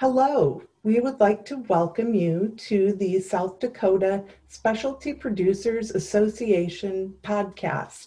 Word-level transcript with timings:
Hello, 0.00 0.62
we 0.82 0.98
would 0.98 1.20
like 1.20 1.44
to 1.44 1.58
welcome 1.68 2.14
you 2.14 2.54
to 2.56 2.94
the 2.94 3.20
South 3.20 3.58
Dakota 3.58 4.24
Specialty 4.48 5.12
Producers 5.12 5.90
Association 5.90 7.12
podcast. 7.22 8.06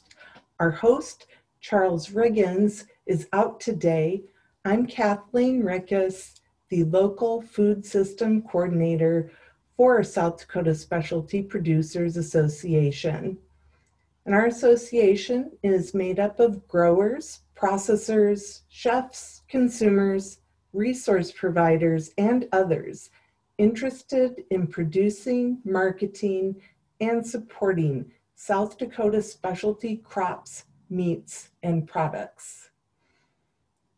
Our 0.60 0.72
host, 0.72 1.28
Charles 1.62 2.10
Riggins, 2.10 2.86
is 3.06 3.28
out 3.32 3.60
today. 3.60 4.24
I'm 4.66 4.88
Kathleen 4.88 5.62
Rickus, 5.62 6.40
the 6.70 6.86
local 6.86 7.44
food 7.44 7.86
system 7.86 8.42
coordinator 8.42 9.32
for 9.78 10.04
South 10.04 10.40
Dakota 10.40 10.74
Specialty 10.74 11.44
Producers 11.44 12.18
Association. 12.18 13.38
And 14.26 14.34
our 14.34 14.48
association 14.48 15.52
is 15.62 15.94
made 15.94 16.20
up 16.20 16.40
of 16.40 16.68
growers, 16.68 17.42
processors, 17.56 18.62
chefs, 18.68 19.44
consumers, 19.48 20.40
resource 20.74 21.32
providers, 21.32 22.12
and 22.18 22.48
others 22.52 23.10
interested 23.58 24.44
in 24.50 24.68
producing, 24.68 25.60
marketing, 25.64 26.56
and 27.00 27.26
supporting 27.26 28.12
South 28.36 28.78
Dakota 28.78 29.22
specialty 29.22 29.98
crops, 29.98 30.66
meats, 30.90 31.50
and 31.62 31.88
products. 31.88 32.72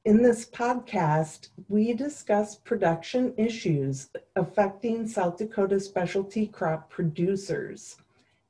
In 0.04 0.22
this 0.22 0.48
podcast, 0.48 1.50
we 1.68 1.94
discuss 1.94 2.58
production 2.58 3.34
issues 3.38 4.10
affecting 4.36 5.08
South 5.08 5.38
Dakota 5.38 5.80
specialty 5.80 6.46
crop 6.46 6.92
producers. 6.92 7.98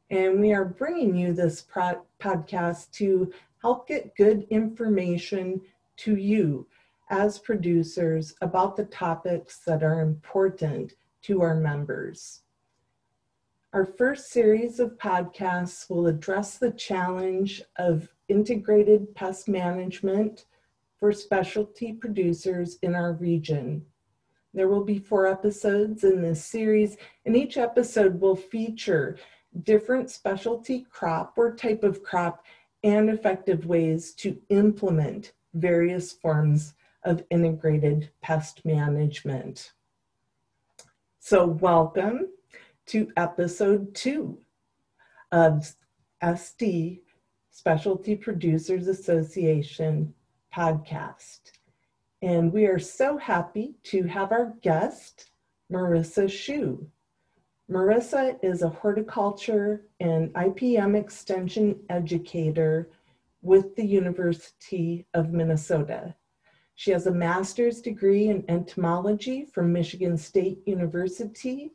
And 0.10 0.42
we 0.42 0.54
are 0.54 0.66
bringing 0.66 1.16
you 1.16 1.34
this 1.34 1.62
pro- 1.62 2.02
podcast 2.20 2.92
to 2.94 3.32
help 3.62 3.88
get 3.88 4.16
good 4.16 4.46
information 4.50 5.62
to 5.98 6.18
you 6.18 6.68
as 7.10 7.40
producers 7.40 8.36
about 8.42 8.76
the 8.76 8.86
topics 8.86 9.60
that 9.66 9.84
are 9.84 10.02
important 10.02 10.94
to 11.22 11.42
our 11.42 11.56
members. 11.56 12.42
Our 13.74 13.86
first 13.86 14.32
series 14.32 14.80
of 14.80 14.98
podcasts 14.98 15.90
will 15.90 16.08
address 16.08 16.58
the 16.58 16.72
challenge 16.72 17.62
of 17.78 18.08
integrated 18.30 19.14
pest 19.16 19.48
management 19.48 20.46
for 20.98 21.12
specialty 21.12 21.94
producers 21.94 22.78
in 22.82 22.96
our 22.96 23.14
region. 23.14 23.86
There 24.54 24.70
will 24.70 24.86
be 24.86 24.98
four 24.98 25.28
episodes 25.28 26.06
in 26.06 26.22
this 26.22 26.44
series, 26.44 26.96
and 27.26 27.36
each 27.36 27.58
episode 27.58 28.22
will 28.22 28.38
feature 28.38 29.18
different 29.64 30.10
specialty 30.10 30.86
crop 30.90 31.34
or 31.38 31.54
type 31.54 31.84
of 31.84 32.02
crop 32.02 32.46
and 32.84 33.10
effective 33.10 33.66
ways 33.66 34.14
to 34.14 34.38
implement 34.50 35.34
various 35.54 36.14
forms 36.14 36.76
of 37.06 37.24
integrated 37.30 38.10
pest 38.22 38.66
management. 38.66 39.72
So, 41.20 41.46
welcome 41.46 42.28
to 42.88 43.12
episode 43.16 43.96
two 43.96 44.40
of 45.32 45.76
SD 46.22 47.02
Specialty 47.52 48.16
Producers 48.16 48.88
Association 48.88 50.14
podcast. 50.54 51.52
And 52.22 52.52
we 52.52 52.66
are 52.66 52.80
so 52.80 53.18
happy 53.18 53.76
to 53.84 54.04
have 54.04 54.32
our 54.32 54.54
guest, 54.62 55.32
Marissa 55.72 56.26
Schuh. 56.26 56.86
Marissa 57.70 58.38
is 58.44 58.62
a 58.62 58.70
horticulture 58.70 59.86
and 60.00 60.34
IPM 60.34 60.96
extension 61.00 61.80
educator 61.90 62.90
with 63.42 63.76
the 63.76 63.86
University 63.86 65.06
of 65.14 65.32
Minnesota. 65.32 66.16
She 66.76 66.92
has 66.92 67.08
a 67.08 67.12
master's 67.12 67.82
degree 67.82 68.28
in 68.28 68.44
entomology 68.50 69.46
from 69.46 69.72
Michigan 69.72 70.18
State 70.18 70.60
University. 70.66 71.72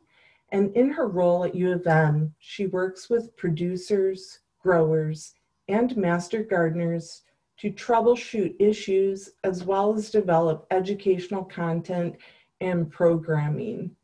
And 0.51 0.75
in 0.75 0.91
her 0.91 1.07
role 1.07 1.43
at 1.43 1.55
U 1.55 1.71
of 1.71 1.87
M, 1.87 2.33
she 2.39 2.67
works 2.67 3.09
with 3.09 3.35
producers, 3.35 4.39
growers, 4.59 5.33
and 5.67 5.95
master 5.97 6.43
gardeners 6.43 7.23
to 7.57 7.71
troubleshoot 7.71 8.55
issues 8.59 9.29
as 9.43 9.63
well 9.63 9.93
as 9.95 10.11
develop 10.11 10.67
educational 10.71 11.43
content 11.43 12.15
and 12.59 12.91
programming. 12.91 13.95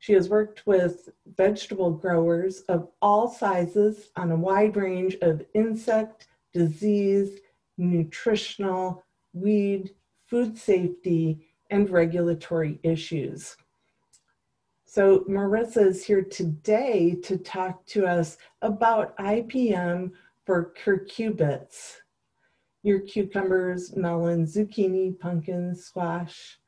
She 0.00 0.12
has 0.14 0.28
worked 0.28 0.66
with 0.66 1.10
vegetable 1.36 1.90
growers 1.90 2.60
of 2.62 2.88
all 3.00 3.28
sizes 3.28 4.10
on 4.16 4.30
a 4.30 4.36
wide 4.36 4.76
range 4.76 5.16
of 5.22 5.44
insect, 5.54 6.28
disease, 6.52 7.40
nutritional, 7.76 9.04
weed, 9.34 9.94
food 10.30 10.56
safety, 10.56 11.44
and 11.70 11.90
regulatory 11.90 12.78
issues. 12.82 13.56
So 14.84 15.20
Marissa 15.28 15.86
is 15.86 16.04
here 16.04 16.22
today 16.22 17.16
to 17.22 17.36
talk 17.36 17.86
to 17.86 18.06
us 18.06 18.38
about 18.62 19.16
IPM 19.18 20.12
for 20.44 20.72
cucurbits, 20.84 21.96
your 22.82 23.00
cucumbers, 23.00 23.94
melons, 23.94 24.56
zucchini, 24.56 25.16
pumpkins, 25.18 25.84
squash. 25.84 26.58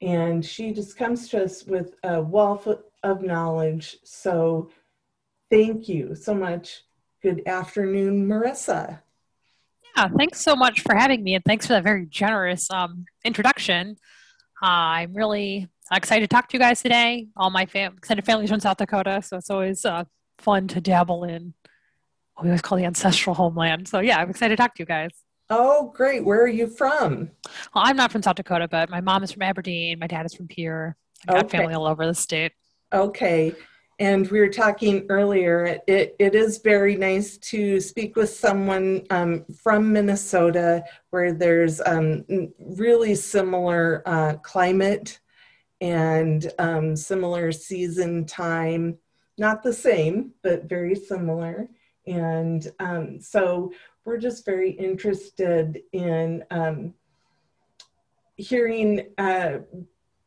And 0.00 0.44
she 0.44 0.72
just 0.72 0.96
comes 0.96 1.28
to 1.30 1.44
us 1.44 1.64
with 1.64 1.94
a 2.04 2.22
wealth 2.22 2.68
of 3.02 3.22
knowledge. 3.22 3.96
So 4.04 4.70
thank 5.50 5.88
you 5.88 6.14
so 6.14 6.34
much. 6.34 6.84
Good 7.22 7.46
afternoon, 7.46 8.26
Marissa. 8.26 9.00
Yeah, 9.96 10.08
thanks 10.16 10.40
so 10.40 10.54
much 10.54 10.80
for 10.80 10.94
having 10.94 11.22
me, 11.22 11.34
and 11.34 11.44
thanks 11.44 11.66
for 11.66 11.72
that 11.72 11.82
very 11.82 12.04
generous 12.06 12.70
um, 12.70 13.06
introduction. 13.24 13.96
Uh, 14.62 14.66
I'm 14.66 15.14
really 15.14 15.68
excited 15.90 16.28
to 16.28 16.34
talk 16.34 16.48
to 16.48 16.56
you 16.56 16.58
guys 16.58 16.82
today. 16.82 17.28
All 17.36 17.50
my 17.50 17.64
fam- 17.64 17.94
extended 17.96 18.26
families 18.26 18.50
from 18.50 18.60
South 18.60 18.76
Dakota, 18.76 19.22
so 19.22 19.38
it's 19.38 19.48
always 19.48 19.84
uh, 19.84 20.04
fun 20.38 20.68
to 20.68 20.80
dabble 20.80 21.24
in 21.24 21.54
what 22.34 22.44
we 22.44 22.50
always 22.50 22.60
call 22.60 22.76
the 22.76 22.84
ancestral 22.84 23.34
homeland. 23.34 23.88
So 23.88 24.00
yeah, 24.00 24.18
I'm 24.18 24.28
excited 24.28 24.56
to 24.56 24.62
talk 24.62 24.74
to 24.74 24.82
you 24.82 24.86
guys. 24.86 25.10
Oh, 25.48 25.92
great. 25.94 26.24
Where 26.24 26.42
are 26.42 26.48
you 26.48 26.66
from? 26.66 27.30
Well, 27.74 27.84
I'm 27.86 27.96
not 27.96 28.12
from 28.12 28.22
South 28.22 28.36
Dakota, 28.36 28.68
but 28.68 28.90
my 28.90 29.00
mom 29.00 29.22
is 29.22 29.32
from 29.32 29.42
Aberdeen. 29.42 29.98
My 29.98 30.08
dad 30.08 30.26
is 30.26 30.34
from 30.34 30.48
Pierre. 30.48 30.96
I've 31.26 31.34
got 31.34 31.44
okay. 31.46 31.58
family 31.58 31.74
all 31.74 31.86
over 31.86 32.04
the 32.04 32.14
state. 32.14 32.52
Okay. 32.92 33.54
And 33.98 34.30
we 34.30 34.40
were 34.40 34.48
talking 34.48 35.06
earlier, 35.08 35.80
it, 35.86 36.14
it 36.18 36.34
is 36.34 36.58
very 36.58 36.96
nice 36.96 37.38
to 37.38 37.80
speak 37.80 38.14
with 38.14 38.28
someone 38.28 39.06
um, 39.08 39.46
from 39.62 39.90
Minnesota 39.90 40.84
where 41.10 41.32
there's 41.32 41.80
um, 41.80 42.24
really 42.58 43.14
similar 43.14 44.02
uh, 44.04 44.34
climate 44.42 45.18
and 45.80 46.52
um, 46.58 46.94
similar 46.94 47.52
season 47.52 48.26
time. 48.26 48.98
Not 49.38 49.62
the 49.62 49.72
same, 49.72 50.32
but 50.42 50.68
very 50.68 50.94
similar. 50.94 51.66
And 52.06 52.70
um, 52.78 53.18
so 53.18 53.72
we're 54.04 54.18
just 54.18 54.44
very 54.44 54.72
interested 54.72 55.80
in 55.92 56.44
um, 56.50 56.92
hearing. 58.36 59.08
Uh, 59.16 59.58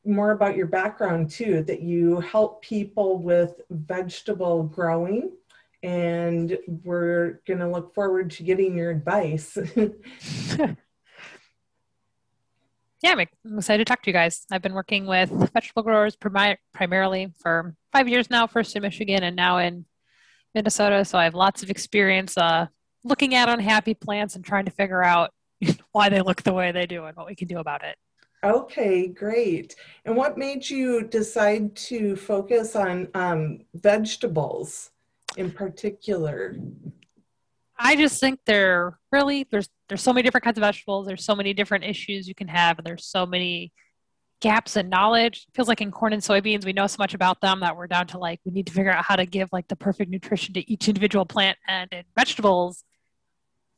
more 0.10 0.32
about 0.32 0.58
your 0.58 0.68
background 0.68 1.30
too, 1.30 1.64
that 1.64 1.82
you 1.82 2.20
help 2.20 2.62
people 2.62 3.18
with 3.18 3.62
vegetable 3.70 4.64
growing. 4.64 5.32
And 5.82 6.58
we're 6.84 7.40
going 7.48 7.60
to 7.60 7.70
look 7.70 7.94
forward 7.94 8.32
to 8.32 8.44
getting 8.44 8.76
your 8.76 8.92
advice. 8.92 9.58
yeah, 13.02 13.16
I'm 13.16 13.58
excited 13.58 13.86
to 13.86 13.86
talk 13.86 14.04
to 14.04 14.10
you 14.10 14.14
guys. 14.14 14.46
I've 14.52 14.62
been 14.62 14.74
working 14.74 15.06
with 15.06 15.30
vegetable 15.54 15.84
growers 15.84 16.18
prim- 16.18 16.58
primarily 16.74 17.32
for 17.40 17.76
five 17.94 18.10
years 18.10 18.30
now, 18.30 18.46
first 18.46 18.76
in 18.76 18.82
Michigan 18.82 19.24
and 19.24 19.38
now 19.38 19.60
in 19.60 19.86
Minnesota. 20.54 21.06
So 21.06 21.18
I 21.18 21.24
have 21.24 21.36
lots 21.36 21.64
of 21.64 21.70
experience 21.70 22.38
uh, 22.38 22.68
looking 23.04 23.36
at 23.36 23.48
unhappy 23.48 23.94
plants 23.94 24.36
and 24.36 24.44
trying 24.44 24.66
to 24.66 24.72
figure 24.72 25.04
out 25.04 25.32
why 25.92 26.10
they 26.10 26.22
look 26.22 26.44
the 26.44 26.54
way 26.54 26.72
they 26.72 26.86
do 26.86 27.06
and 27.06 27.16
what 27.16 27.28
we 27.28 27.36
can 27.36 27.48
do 27.48 27.60
about 27.60 27.84
it. 27.84 27.96
Okay, 28.44 29.08
great. 29.08 29.76
And 30.06 30.16
what 30.16 30.38
made 30.38 30.70
you 30.70 31.04
decide 31.04 31.76
to 31.76 32.16
focus 32.16 32.76
on 32.76 33.10
um, 33.14 33.60
vegetables 33.74 34.92
in 35.36 35.52
particular? 35.52 36.56
I 37.78 37.96
just 37.96 38.20
think 38.20 38.40
they're 38.46 38.98
really 39.12 39.48
there's 39.52 39.70
there's 39.88 40.02
so 40.02 40.14
many 40.14 40.24
different 40.24 40.44
kinds 40.44 40.58
of 40.58 40.62
vegetables. 40.62 41.08
There's 41.08 41.26
so 41.26 41.36
many 41.36 41.54
different 41.54 41.84
issues 41.84 42.28
you 42.28 42.36
can 42.36 42.48
have, 42.48 42.78
and 42.78 42.86
there's 42.86 43.06
so 43.06 43.26
many 43.26 43.74
gaps 44.42 44.78
in 44.78 44.90
knowledge. 44.90 45.46
It 45.48 45.56
feels 45.56 45.68
like 45.68 45.82
in 45.82 45.92
corn 45.92 46.14
and 46.14 46.22
soybeans, 46.22 46.66
we 46.66 46.74
know 46.74 46.88
so 46.88 46.98
much 47.00 47.14
about 47.14 47.42
them 47.42 47.60
that 47.60 47.76
we're 47.76 47.88
down 47.88 48.08
to 48.08 48.18
like 48.18 48.40
we 48.46 48.52
need 48.52 48.68
to 48.68 48.74
figure 48.74 48.92
out 48.92 49.04
how 49.04 49.16
to 49.16 49.26
give 49.26 49.50
like 49.52 49.68
the 49.68 49.76
perfect 49.76 50.10
nutrition 50.10 50.54
to 50.54 50.72
each 50.72 50.88
individual 50.88 51.26
plant. 51.26 51.58
And 51.68 51.92
in 51.92 52.04
vegetables, 52.18 52.84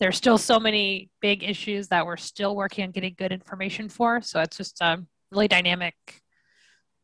there's 0.02 0.18
still 0.18 0.40
so 0.40 0.60
many 0.60 1.12
big 1.22 1.44
issues 1.44 1.90
that 1.90 2.08
we're 2.08 2.18
still 2.18 2.56
working 2.56 2.84
on 2.84 2.90
getting 2.90 3.14
good 3.16 3.32
information 3.32 3.88
for. 3.88 4.20
So 4.20 4.42
it's 4.42 4.58
just 4.58 4.82
a 4.82 5.00
really 5.32 5.48
dynamic 5.48 5.94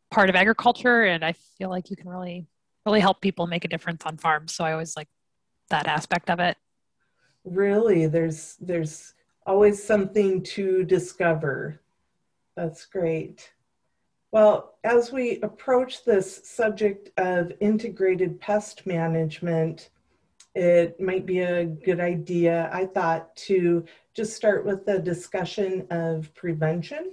part 0.10 0.32
of 0.32 0.36
agriculture, 0.36 1.04
and 1.04 1.24
I 1.24 1.34
feel 1.60 1.70
like 1.70 1.92
you 1.92 1.96
can 1.96 2.10
really, 2.10 2.48
really 2.88 3.00
help 3.00 3.22
people 3.22 3.46
make 3.46 3.66
a 3.66 3.68
difference 3.68 4.02
on 4.04 4.18
farms. 4.18 4.56
So 4.56 4.64
I 4.64 4.72
always 4.72 4.98
like 4.98 5.10
that 5.70 5.86
aspect 5.86 6.32
of 6.32 6.40
it. 6.40 6.58
Really, 7.46 8.08
there's 8.08 8.58
there's 8.60 9.14
always 9.46 9.82
something 9.82 10.42
to 10.56 10.84
discover. 10.84 11.80
That's 12.56 12.88
great. 12.88 13.52
Well, 14.32 14.74
as 14.84 15.12
we 15.12 15.40
approach 15.42 16.04
this 16.04 16.42
subject 16.50 17.12
of 17.20 17.52
integrated 17.60 18.42
pest 18.42 18.88
management, 18.88 19.90
it 20.58 21.00
might 21.00 21.28
be 21.28 21.40
a 21.40 21.66
good 21.66 22.00
idea, 22.00 22.70
I 22.74 22.88
thought, 22.88 23.36
to 23.48 23.86
just 24.16 24.36
start 24.36 24.66
with 24.66 24.88
a 24.88 24.98
discussion 24.98 25.86
of 25.92 26.34
prevention. 26.34 27.12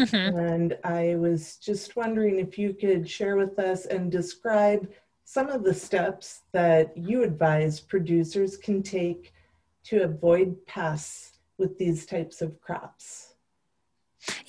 Mm-hmm. 0.00 0.38
And 0.38 0.78
I 0.82 1.16
was 1.16 1.56
just 1.56 1.96
wondering 1.96 2.38
if 2.38 2.58
you 2.58 2.72
could 2.72 3.06
share 3.08 3.36
with 3.36 3.58
us 3.58 3.84
and 3.84 4.10
describe 4.10 4.90
some 5.24 5.50
of 5.50 5.64
the 5.64 5.74
steps 5.74 6.40
that 6.52 6.96
you 6.96 7.22
advise 7.22 7.78
producers 7.78 8.56
can 8.56 8.82
take 8.82 9.34
to 9.84 10.04
avoid 10.04 10.56
pests 10.66 11.38
with 11.58 11.76
these 11.76 12.06
types 12.06 12.40
of 12.40 12.58
crops. 12.62 13.34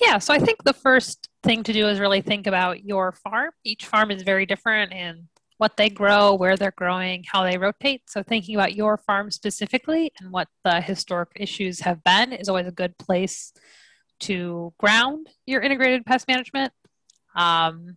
Yeah, 0.00 0.18
so 0.18 0.32
I 0.32 0.38
think 0.38 0.64
the 0.64 0.72
first 0.72 1.28
thing 1.42 1.62
to 1.64 1.74
do 1.74 1.88
is 1.88 2.00
really 2.00 2.22
think 2.22 2.46
about 2.46 2.84
your 2.84 3.12
farm. 3.12 3.50
Each 3.64 3.84
farm 3.84 4.10
is 4.10 4.22
very 4.22 4.46
different 4.46 4.92
in 4.92 5.28
what 5.58 5.76
they 5.76 5.88
grow, 5.88 6.34
where 6.34 6.56
they're 6.56 6.74
growing, 6.76 7.24
how 7.30 7.44
they 7.44 7.58
rotate. 7.58 8.02
So 8.06 8.22
thinking 8.22 8.56
about 8.56 8.74
your 8.74 8.96
farm 8.96 9.30
specifically 9.30 10.12
and 10.20 10.32
what 10.32 10.48
the 10.64 10.80
historic 10.80 11.30
issues 11.36 11.80
have 11.80 12.02
been 12.02 12.32
is 12.32 12.48
always 12.48 12.66
a 12.66 12.72
good 12.72 12.98
place 12.98 13.52
to 14.20 14.72
ground 14.78 15.28
your 15.46 15.62
integrated 15.62 16.04
pest 16.04 16.26
management. 16.28 16.72
Um, 17.36 17.96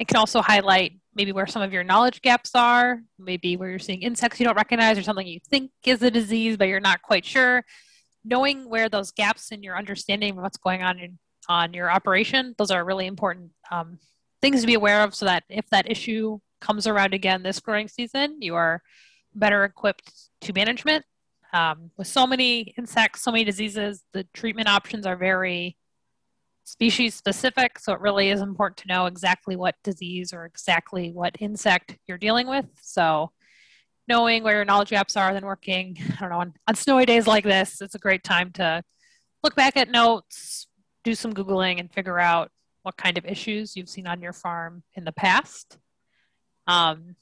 it 0.00 0.08
can 0.08 0.16
also 0.16 0.40
highlight 0.40 0.98
maybe 1.14 1.32
where 1.32 1.46
some 1.46 1.62
of 1.62 1.72
your 1.72 1.84
knowledge 1.84 2.22
gaps 2.22 2.52
are, 2.54 3.02
maybe 3.18 3.56
where 3.56 3.70
you're 3.70 3.78
seeing 3.78 4.02
insects 4.02 4.40
you 4.40 4.46
don't 4.46 4.56
recognize 4.56 4.96
or 4.96 5.02
something 5.02 5.26
you 5.26 5.40
think 5.50 5.70
is 5.84 6.02
a 6.02 6.10
disease, 6.10 6.56
but 6.56 6.68
you're 6.68 6.80
not 6.80 7.02
quite 7.02 7.24
sure. 7.24 7.64
Knowing 8.24 8.68
where 8.68 8.88
those 8.88 9.10
gaps 9.10 9.50
in 9.50 9.62
your 9.62 9.76
understanding 9.76 10.32
of 10.32 10.38
what's 10.38 10.56
going 10.56 10.82
on 10.82 10.98
in 10.98 11.18
on 11.48 11.74
your 11.74 11.90
operation, 11.90 12.54
those 12.56 12.70
are 12.70 12.84
really 12.84 13.06
important 13.06 13.50
um, 13.70 13.98
things 14.40 14.60
to 14.60 14.66
be 14.66 14.74
aware 14.74 15.02
of 15.02 15.14
so 15.14 15.26
that 15.26 15.42
if 15.48 15.68
that 15.70 15.90
issue 15.90 16.38
comes 16.62 16.86
around 16.86 17.12
again 17.12 17.42
this 17.42 17.60
growing 17.60 17.88
season, 17.88 18.40
you 18.40 18.54
are 18.54 18.82
better 19.34 19.64
equipped 19.64 20.10
to 20.40 20.52
management. 20.54 21.04
Um, 21.52 21.90
with 21.98 22.06
so 22.06 22.26
many 22.26 22.72
insects, 22.78 23.22
so 23.22 23.30
many 23.30 23.44
diseases, 23.44 24.02
the 24.14 24.24
treatment 24.32 24.68
options 24.68 25.04
are 25.04 25.16
very 25.16 25.76
species 26.64 27.14
specific. 27.14 27.78
So 27.78 27.92
it 27.92 28.00
really 28.00 28.30
is 28.30 28.40
important 28.40 28.78
to 28.78 28.88
know 28.88 29.06
exactly 29.06 29.56
what 29.56 29.74
disease 29.82 30.32
or 30.32 30.46
exactly 30.46 31.10
what 31.10 31.36
insect 31.40 31.98
you're 32.06 32.16
dealing 32.16 32.46
with. 32.46 32.66
So 32.80 33.32
knowing 34.08 34.42
where 34.42 34.56
your 34.56 34.64
knowledge 34.64 34.90
gaps 34.90 35.16
are, 35.16 35.34
then 35.34 35.44
working, 35.44 35.98
I 36.16 36.20
don't 36.20 36.30
know, 36.30 36.38
on, 36.38 36.54
on 36.68 36.74
snowy 36.74 37.04
days 37.04 37.26
like 37.26 37.44
this, 37.44 37.82
it's 37.82 37.94
a 37.94 37.98
great 37.98 38.24
time 38.24 38.50
to 38.52 38.82
look 39.42 39.54
back 39.54 39.76
at 39.76 39.90
notes, 39.90 40.68
do 41.04 41.14
some 41.14 41.34
Googling, 41.34 41.80
and 41.80 41.92
figure 41.92 42.18
out 42.18 42.50
what 42.82 42.96
kind 42.96 43.18
of 43.18 43.26
issues 43.26 43.76
you've 43.76 43.88
seen 43.88 44.06
on 44.06 44.22
your 44.22 44.32
farm 44.32 44.82
in 44.94 45.04
the 45.04 45.12
past. 45.12 45.78
Um, 46.66 47.16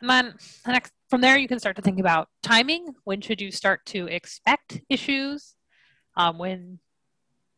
and 0.00 0.10
then 0.10 0.34
the 0.64 0.72
next, 0.72 0.92
from 1.10 1.20
there, 1.20 1.38
you 1.38 1.48
can 1.48 1.58
start 1.58 1.76
to 1.76 1.82
think 1.82 1.98
about 1.98 2.28
timing. 2.42 2.94
When 3.04 3.20
should 3.20 3.40
you 3.40 3.50
start 3.50 3.84
to 3.86 4.06
expect 4.06 4.80
issues? 4.88 5.54
Um, 6.16 6.38
when 6.38 6.78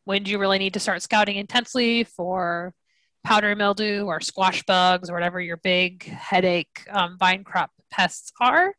when 0.05 0.23
do 0.23 0.31
you 0.31 0.39
really 0.39 0.57
need 0.57 0.73
to 0.73 0.79
start 0.79 1.01
scouting 1.01 1.37
intensely 1.37 2.03
for 2.03 2.73
powdery 3.23 3.55
mildew 3.55 4.05
or 4.05 4.19
squash 4.19 4.63
bugs 4.63 5.09
or 5.09 5.13
whatever 5.13 5.39
your 5.39 5.57
big 5.57 6.03
headache 6.05 6.85
um, 6.89 7.17
vine 7.19 7.43
crop 7.43 7.71
pests 7.91 8.31
are? 8.41 8.73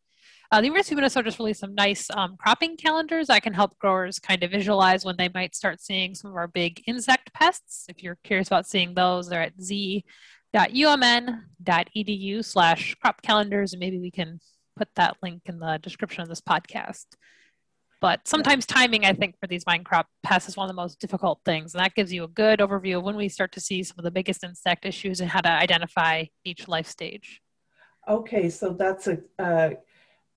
Uh, 0.51 0.61
the 0.61 0.67
University 0.67 0.95
of 0.95 0.97
Minnesota 0.97 1.25
just 1.25 1.39
released 1.39 1.61
some 1.61 1.75
nice 1.75 2.11
um, 2.11 2.37
cropping 2.37 2.77
calendars 2.77 3.29
that 3.29 3.43
can 3.43 3.55
help 3.55 3.79
growers 3.79 4.19
kind 4.19 4.43
of 4.43 4.51
visualize 4.51 5.05
when 5.05 5.17
they 5.17 5.31
might 5.35 5.55
start 5.55 5.81
seeing 5.81 6.15
some 6.15 6.31
of 6.31 6.37
our 6.37 6.49
big 6.49 6.83
insect 6.87 7.33
pests. 7.33 7.87
If 7.89 8.03
you're 8.03 8.19
curious 8.23 8.49
about 8.49 8.67
seeing 8.67 8.93
those, 8.93 9.29
they're 9.29 9.41
at 9.41 9.59
z.umn.edu 10.57 12.45
slash 12.45 12.95
crop 13.01 13.23
calendars, 13.23 13.73
and 13.73 13.81
maybe 13.81 13.99
we 13.99 14.11
can 14.11 14.39
put 14.77 14.89
that 14.97 15.17
link 15.23 15.43
in 15.47 15.59
the 15.59 15.79
description 15.83 16.23
of 16.23 16.29
this 16.29 16.41
podcast. 16.41 17.07
But 18.01 18.27
sometimes 18.27 18.67
timing, 18.67 19.05
I 19.05 19.13
think, 19.13 19.37
for 19.41 19.47
these 19.47 19.63
vine 19.65 19.85
crop 19.85 20.09
pests 20.25 20.49
is 20.49 20.57
one 20.57 20.65
of 20.65 20.69
the 20.69 20.81
most 20.81 20.99
difficult 20.99 21.39
things. 21.45 21.73
And 21.73 21.85
that 21.85 21.95
gives 21.95 22.13
you 22.13 22.25
a 22.25 22.29
good 22.29 22.59
overview 22.59 22.99
of 22.99 23.05
when 23.05 23.15
we 23.15 23.29
start 23.29 23.53
to 23.53 23.61
see 23.61 23.85
some 23.85 23.95
of 23.97 24.05
the 24.05 24.11
biggest 24.11 24.43
insect 24.43 24.85
issues 24.85 25.21
and 25.21 25.31
how 25.31 25.41
to 25.41 25.49
identify 25.49 26.25
each 26.45 26.67
life 26.67 26.89
stage. 26.89 27.41
Okay, 28.09 28.51
so 28.51 28.71
that's 28.71 29.07
a 29.07 29.77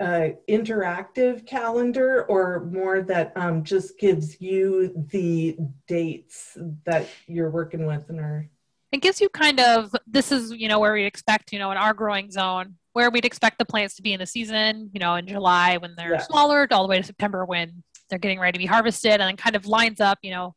interactive 0.01 1.47
calendar 1.47 2.25
or 2.25 2.65
more 2.65 3.01
that 3.01 3.31
um, 3.35 3.63
just 3.63 3.97
gives 3.97 4.39
you 4.39 5.07
the 5.09 5.57
dates 5.87 6.57
that 6.83 7.07
you're 7.25 7.49
working 7.49 7.87
with 7.87 8.09
and 8.09 8.19
are 8.19 8.47
it 8.95 9.01
gives 9.01 9.21
you 9.21 9.29
kind 9.29 9.59
of 9.59 9.93
this 10.07 10.31
is 10.31 10.51
you 10.51 10.67
know 10.67 10.79
where 10.79 10.93
we 10.93 11.03
expect 11.03 11.51
you 11.51 11.59
know 11.59 11.71
in 11.71 11.77
our 11.77 11.93
growing 11.93 12.31
zone 12.31 12.75
where 12.95 13.11
we'd 13.11 13.25
expect 13.25 13.59
the 13.59 13.65
plants 13.65 13.93
to 13.95 14.01
be 14.01 14.13
in 14.13 14.21
the 14.21 14.25
season, 14.25 14.89
you 14.93 15.01
know, 15.01 15.15
in 15.15 15.27
July 15.27 15.75
when 15.75 15.93
they're 15.97 16.13
yeah. 16.13 16.21
smaller, 16.21 16.65
all 16.71 16.81
the 16.81 16.87
way 16.87 16.95
to 16.95 17.03
September 17.03 17.43
when 17.43 17.83
they're 18.09 18.17
getting 18.17 18.39
ready 18.39 18.53
to 18.53 18.59
be 18.59 18.65
harvested, 18.65 19.11
and 19.11 19.23
then 19.23 19.35
kind 19.35 19.53
of 19.53 19.65
lines 19.65 19.99
up, 19.99 20.17
you 20.21 20.31
know, 20.31 20.55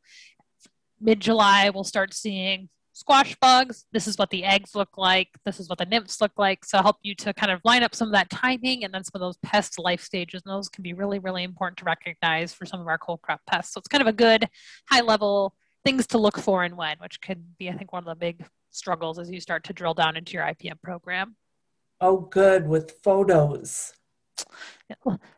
mid 1.01 1.19
July, 1.19 1.69
we'll 1.71 1.83
start 1.83 2.15
seeing 2.15 2.69
squash 2.93 3.35
bugs. 3.41 3.87
This 3.93 4.07
is 4.07 4.19
what 4.19 4.31
the 4.31 4.45
eggs 4.45 4.77
look 4.77 4.97
like. 4.97 5.31
This 5.45 5.59
is 5.59 5.69
what 5.69 5.79
the 5.79 5.87
nymphs 5.87 6.21
look 6.21 6.31
like. 6.37 6.65
So 6.65 6.81
help 6.81 6.99
you 7.03 7.17
to 7.17 7.35
kind 7.35 7.51
of 7.51 7.61
line 7.65 7.83
up 7.83 7.93
some 7.93 8.07
of 8.07 8.15
that 8.15 8.31
timing 8.31 8.85
and 8.85 8.95
then 8.95 9.03
some 9.03 9.21
of 9.21 9.21
those 9.21 9.37
pest 9.39 9.77
life 9.77 10.01
stages. 10.01 10.43
And 10.47 10.55
those 10.55 10.69
can 10.69 10.83
be 10.83 10.93
really, 10.93 11.19
really 11.19 11.43
important 11.43 11.79
to 11.79 11.85
recognize 11.85 12.55
for 12.55 12.67
some 12.67 12.81
of 12.81 12.87
our 12.87 12.99
cold 12.99 13.21
crop 13.21 13.41
pests. 13.49 13.75
So 13.75 13.79
it's 13.79 13.89
kind 13.89 14.03
of 14.03 14.09
a 14.09 14.13
good 14.13 14.49
high 14.89 15.01
level 15.01 15.55
things 15.85 16.07
to 16.09 16.19
look 16.19 16.39
for 16.39 16.65
and 16.65 16.77
when, 16.77 16.97
which 16.99 17.21
could 17.21 17.57
be, 17.59 17.69
I 17.69 17.75
think, 17.75 17.93
one 17.93 18.03
of 18.03 18.07
the 18.07 18.15
big 18.15 18.45
struggles 18.71 19.19
as 19.19 19.31
you 19.31 19.41
start 19.41 19.65
to 19.65 19.73
drill 19.73 19.95
down 19.95 20.17
into 20.17 20.35
your 20.35 20.45
IPM 20.45 20.81
program. 20.83 21.37
Oh, 22.01 22.19
good, 22.19 22.67
with 22.67 22.93
photos. 23.03 23.93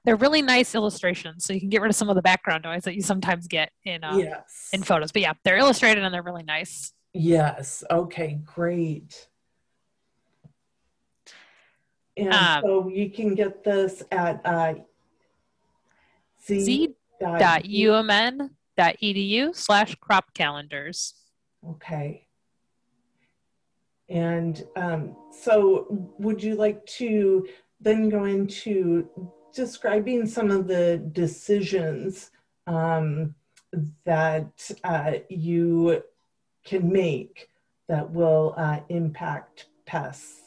They're 0.04 0.16
really 0.16 0.42
nice 0.42 0.74
illustrations, 0.74 1.44
so 1.44 1.52
you 1.52 1.60
can 1.60 1.70
get 1.70 1.80
rid 1.80 1.90
of 1.90 1.96
some 1.96 2.10
of 2.10 2.16
the 2.16 2.22
background 2.22 2.64
noise 2.64 2.82
that 2.82 2.94
you 2.94 3.02
sometimes 3.02 3.46
get 3.46 3.70
in 3.84 4.04
uh, 4.04 4.16
yes. 4.16 4.68
in 4.72 4.82
photos. 4.82 5.10
But 5.10 5.22
yeah, 5.22 5.32
they're 5.42 5.56
illustrated 5.56 6.04
and 6.04 6.12
they're 6.12 6.22
really 6.22 6.42
nice. 6.42 6.92
Yes. 7.14 7.82
Okay. 7.90 8.38
Great. 8.44 9.28
And 12.16 12.32
um, 12.32 12.62
so 12.62 12.88
you 12.88 13.10
can 13.10 13.34
get 13.34 13.64
this 13.64 14.02
at 14.10 14.40
uh, 14.44 14.74
z.umn.edu 16.46 18.50
slash 19.54 19.94
crop 19.96 20.32
calendars. 20.34 21.14
Okay. 21.68 22.26
And 24.08 24.64
um, 24.76 25.16
so, 25.30 25.86
would 26.18 26.42
you 26.42 26.56
like 26.56 26.84
to 26.98 27.46
then 27.80 28.08
go 28.08 28.24
into 28.24 29.08
describing 29.54 30.26
some 30.26 30.50
of 30.50 30.66
the 30.66 30.98
decisions 31.12 32.30
um, 32.66 33.34
that 34.04 34.70
uh, 34.82 35.12
you 35.28 36.02
can 36.64 36.90
make 36.90 37.48
that 37.88 38.10
will 38.10 38.54
uh, 38.56 38.80
impact 38.88 39.66
pests? 39.86 40.40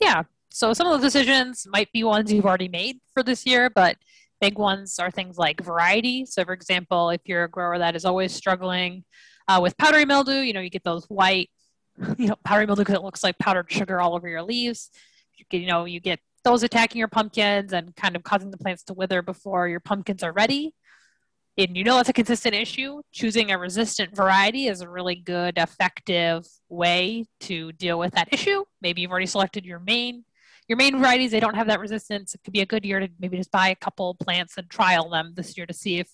Yeah. 0.00 0.24
So, 0.50 0.72
some 0.72 0.88
of 0.88 1.00
the 1.00 1.06
decisions 1.06 1.66
might 1.70 1.92
be 1.92 2.02
ones 2.02 2.32
you've 2.32 2.46
already 2.46 2.68
made 2.68 2.98
for 3.14 3.22
this 3.22 3.46
year, 3.46 3.70
but 3.70 3.96
big 4.40 4.58
ones 4.58 4.98
are 4.98 5.10
things 5.10 5.38
like 5.38 5.60
variety. 5.60 6.26
So, 6.26 6.44
for 6.44 6.52
example, 6.52 7.10
if 7.10 7.20
you're 7.24 7.44
a 7.44 7.50
grower 7.50 7.78
that 7.78 7.96
is 7.96 8.04
always 8.04 8.32
struggling 8.32 9.04
uh, 9.48 9.60
with 9.62 9.76
powdery 9.78 10.04
mildew, 10.04 10.40
you 10.40 10.52
know, 10.52 10.60
you 10.60 10.70
get 10.70 10.84
those 10.84 11.04
white 11.06 11.50
you 12.18 12.28
know, 12.28 12.36
powdery 12.44 12.66
mildew 12.66 12.82
because 12.82 12.96
it 12.96 13.02
looks 13.02 13.24
like 13.24 13.38
powdered 13.38 13.70
sugar 13.70 14.00
all 14.00 14.14
over 14.14 14.28
your 14.28 14.42
leaves. 14.42 14.90
You, 15.36 15.44
get, 15.50 15.60
you 15.60 15.66
know, 15.66 15.84
you 15.84 16.00
get 16.00 16.20
those 16.44 16.62
attacking 16.62 16.98
your 16.98 17.08
pumpkins 17.08 17.72
and 17.72 17.94
kind 17.96 18.16
of 18.16 18.22
causing 18.22 18.50
the 18.50 18.58
plants 18.58 18.82
to 18.84 18.94
wither 18.94 19.22
before 19.22 19.68
your 19.68 19.80
pumpkins 19.80 20.22
are 20.22 20.32
ready. 20.32 20.74
And 21.58 21.74
you 21.74 21.84
know 21.84 21.98
it's 21.98 22.10
a 22.10 22.12
consistent 22.12 22.54
issue. 22.54 23.00
Choosing 23.12 23.50
a 23.50 23.58
resistant 23.58 24.14
variety 24.14 24.68
is 24.68 24.82
a 24.82 24.88
really 24.88 25.14
good, 25.14 25.56
effective 25.56 26.46
way 26.68 27.24
to 27.40 27.72
deal 27.72 27.98
with 27.98 28.12
that 28.12 28.28
issue. 28.30 28.64
Maybe 28.82 29.00
you've 29.00 29.10
already 29.10 29.26
selected 29.26 29.64
your 29.64 29.80
main 29.80 30.24
your 30.68 30.76
main 30.76 30.98
varieties. 30.98 31.30
They 31.30 31.40
don't 31.40 31.54
have 31.54 31.68
that 31.68 31.80
resistance. 31.80 32.34
It 32.34 32.42
could 32.44 32.52
be 32.52 32.60
a 32.60 32.66
good 32.66 32.84
year 32.84 33.00
to 33.00 33.08
maybe 33.18 33.36
just 33.36 33.50
buy 33.50 33.68
a 33.68 33.74
couple 33.76 34.14
plants 34.14 34.54
and 34.56 34.68
trial 34.68 35.08
them 35.10 35.32
this 35.36 35.56
year 35.56 35.66
to 35.66 35.74
see 35.74 35.98
if 35.98 36.08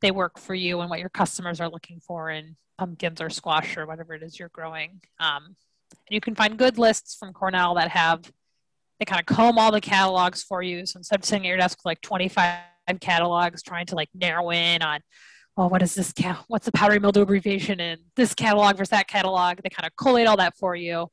they 0.00 0.10
work 0.10 0.38
for 0.38 0.54
you 0.54 0.80
and 0.80 0.88
what 0.88 1.00
your 1.00 1.10
customers 1.10 1.60
are 1.60 1.68
looking 1.68 2.00
for 2.00 2.30
in 2.30 2.56
pumpkins 2.78 3.20
or 3.20 3.28
squash 3.28 3.76
or 3.76 3.86
whatever 3.86 4.14
it 4.14 4.22
is 4.22 4.38
you're 4.38 4.48
growing. 4.48 5.00
Um, 5.18 5.56
and 5.92 6.14
you 6.14 6.20
can 6.20 6.34
find 6.34 6.56
good 6.56 6.78
lists 6.78 7.14
from 7.14 7.32
Cornell 7.32 7.74
that 7.74 7.90
have 7.90 8.32
they 8.98 9.06
kind 9.06 9.20
of 9.20 9.26
comb 9.26 9.58
all 9.58 9.72
the 9.72 9.80
catalogs 9.80 10.42
for 10.42 10.62
you. 10.62 10.84
So 10.84 10.98
instead 10.98 11.20
of 11.20 11.24
sitting 11.24 11.46
at 11.46 11.48
your 11.48 11.56
desk 11.56 11.78
with 11.78 11.86
like 11.86 12.00
25 12.02 12.60
catalogs 13.00 13.62
trying 13.62 13.86
to 13.86 13.94
like 13.94 14.10
narrow 14.14 14.50
in 14.50 14.82
on, 14.82 15.00
well, 15.56 15.70
what 15.70 15.82
is 15.82 15.94
this? 15.94 16.12
What's 16.48 16.66
the 16.66 16.72
powdery 16.72 16.98
mildew 16.98 17.22
abbreviation 17.22 17.80
in 17.80 17.98
this 18.14 18.34
catalog 18.34 18.76
versus 18.76 18.90
that 18.90 19.08
catalog? 19.08 19.60
They 19.62 19.70
kind 19.70 19.86
of 19.86 19.96
collate 19.96 20.26
all 20.26 20.36
that 20.36 20.56
for 20.58 20.76
you. 20.76 21.08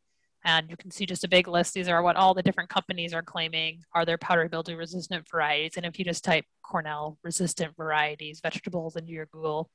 And 0.45 0.69
you 0.69 0.77
can 0.77 0.91
see 0.91 1.05
just 1.05 1.23
a 1.23 1.27
big 1.27 1.47
list. 1.47 1.73
These 1.73 1.89
are 1.89 2.01
what 2.01 2.15
all 2.15 2.33
the 2.33 2.43
different 2.43 2.69
companies 2.69 3.13
are 3.13 3.23
claiming 3.23 3.81
are 3.93 4.05
their 4.05 4.17
powdery 4.17 4.47
mildew 4.49 4.77
resistant 4.77 5.27
varieties. 5.29 5.73
And 5.75 5.85
if 5.85 5.99
you 5.99 6.05
just 6.05 6.23
type 6.23 6.45
Cornell 6.63 7.17
resistant 7.23 7.75
varieties, 7.75 8.39
vegetables 8.41 8.95
into 8.95 9.11
your 9.11 9.25
Google 9.25 9.69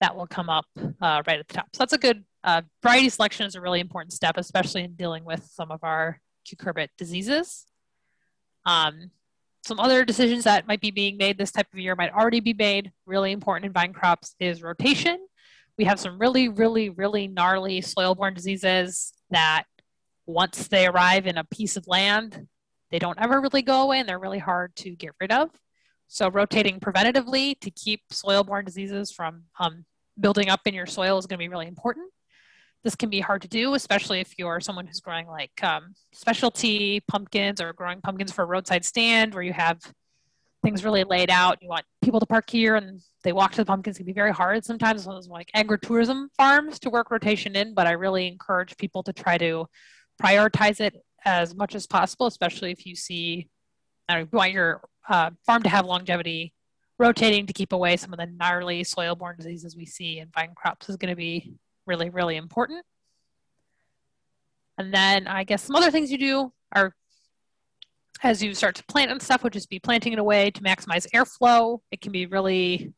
that 0.00 0.16
will 0.16 0.26
come 0.26 0.48
up 0.48 0.66
uh, 0.76 1.22
right 1.26 1.38
at 1.38 1.46
the 1.46 1.54
top. 1.54 1.68
So 1.72 1.78
that's 1.78 1.92
a 1.92 1.98
good 1.98 2.24
uh, 2.42 2.62
variety 2.82 3.08
selection 3.08 3.46
is 3.46 3.54
a 3.54 3.60
really 3.60 3.78
important 3.78 4.12
step, 4.12 4.36
especially 4.36 4.82
in 4.82 4.94
dealing 4.94 5.24
with 5.24 5.48
some 5.52 5.70
of 5.70 5.84
our 5.84 6.20
cucurbit 6.44 6.88
diseases. 6.98 7.66
Um, 8.66 9.12
some 9.64 9.78
other 9.78 10.04
decisions 10.04 10.42
that 10.44 10.66
might 10.66 10.80
be 10.80 10.90
being 10.90 11.16
made 11.16 11.38
this 11.38 11.52
type 11.52 11.68
of 11.72 11.78
year 11.78 11.94
might 11.94 12.12
already 12.12 12.40
be 12.40 12.52
made. 12.52 12.90
Really 13.06 13.30
important 13.30 13.66
in 13.66 13.72
vine 13.72 13.92
crops 13.92 14.34
is 14.40 14.60
rotation. 14.62 15.18
We 15.78 15.84
have 15.84 16.00
some 16.00 16.18
really, 16.18 16.48
really, 16.48 16.90
really 16.90 17.28
gnarly 17.28 17.80
soil-borne 17.80 18.34
diseases 18.34 19.12
that 19.30 19.64
once 20.26 20.68
they 20.68 20.86
arrive 20.86 21.26
in 21.26 21.38
a 21.38 21.44
piece 21.44 21.76
of 21.76 21.86
land, 21.86 22.46
they 22.90 22.98
don't 22.98 23.18
ever 23.20 23.40
really 23.40 23.62
go 23.62 23.82
away 23.82 24.00
and 24.00 24.08
they're 24.08 24.18
really 24.18 24.38
hard 24.38 24.74
to 24.76 24.90
get 24.90 25.12
rid 25.20 25.32
of. 25.32 25.50
So 26.08 26.28
rotating 26.28 26.78
preventatively 26.78 27.58
to 27.60 27.70
keep 27.70 28.02
soil-borne 28.10 28.64
diseases 28.64 29.10
from 29.10 29.44
um, 29.58 29.84
building 30.20 30.48
up 30.50 30.60
in 30.66 30.74
your 30.74 30.86
soil 30.86 31.18
is 31.18 31.26
going 31.26 31.38
to 31.38 31.42
be 31.42 31.48
really 31.48 31.68
important. 31.68 32.12
This 32.84 32.94
can 32.94 33.10
be 33.10 33.20
hard 33.20 33.42
to 33.42 33.48
do, 33.48 33.74
especially 33.74 34.20
if 34.20 34.38
you're 34.38 34.60
someone 34.60 34.86
who's 34.86 35.00
growing 35.00 35.26
like 35.26 35.52
um, 35.62 35.94
specialty 36.12 37.00
pumpkins 37.08 37.60
or 37.60 37.72
growing 37.72 38.00
pumpkins 38.00 38.32
for 38.32 38.42
a 38.42 38.46
roadside 38.46 38.84
stand 38.84 39.32
where 39.34 39.42
you 39.42 39.52
have 39.52 39.80
things 40.62 40.84
really 40.84 41.04
laid 41.04 41.30
out. 41.30 41.58
You 41.62 41.68
want 41.68 41.84
people 42.02 42.20
to 42.20 42.26
park 42.26 42.50
here 42.50 42.76
and 42.76 43.00
they 43.24 43.32
walk 43.32 43.52
to 43.52 43.58
the 43.58 43.64
pumpkins. 43.64 43.96
It 43.96 44.00
can 44.00 44.06
be 44.06 44.12
very 44.12 44.32
hard 44.32 44.64
sometimes. 44.64 45.04
Those 45.04 45.28
like 45.28 45.48
agritourism 45.56 46.26
farms 46.36 46.78
to 46.80 46.90
work 46.90 47.10
rotation 47.10 47.56
in, 47.56 47.72
but 47.72 47.86
I 47.86 47.92
really 47.92 48.28
encourage 48.28 48.76
people 48.76 49.02
to 49.04 49.12
try 49.12 49.38
to 49.38 49.66
prioritize 50.22 50.80
it 50.80 51.02
as 51.24 51.54
much 51.54 51.74
as 51.74 51.86
possible, 51.86 52.26
especially 52.26 52.70
if 52.70 52.86
you 52.86 52.94
see, 52.94 53.48
I 54.08 54.14
don't 54.14 54.22
know, 54.22 54.28
you 54.32 54.38
want 54.38 54.52
your 54.52 54.82
uh, 55.08 55.30
farm 55.44 55.62
to 55.62 55.68
have 55.68 55.86
longevity 55.86 56.52
rotating 56.98 57.46
to 57.46 57.52
keep 57.52 57.72
away 57.72 57.96
some 57.96 58.12
of 58.12 58.18
the 58.18 58.26
gnarly 58.26 58.84
soil-borne 58.84 59.36
diseases 59.36 59.76
we 59.76 59.86
see 59.86 60.18
in 60.18 60.28
vine 60.34 60.54
crops 60.54 60.88
is 60.88 60.96
going 60.96 61.10
to 61.10 61.16
be 61.16 61.54
really, 61.86 62.10
really 62.10 62.36
important. 62.36 62.84
And 64.78 64.92
then 64.94 65.26
I 65.26 65.44
guess 65.44 65.62
some 65.62 65.76
other 65.76 65.90
things 65.90 66.10
you 66.10 66.18
do 66.18 66.52
are 66.74 66.94
as 68.22 68.42
you 68.42 68.54
start 68.54 68.76
to 68.76 68.84
plant 68.84 69.10
and 69.10 69.20
stuff, 69.20 69.42
would 69.42 69.52
just 69.52 69.68
be 69.68 69.78
planting 69.78 70.12
in 70.12 70.18
a 70.18 70.24
way 70.24 70.50
to 70.50 70.62
maximize 70.62 71.06
airflow. 71.12 71.80
It 71.90 72.00
can 72.00 72.12
be 72.12 72.26
really 72.26 72.92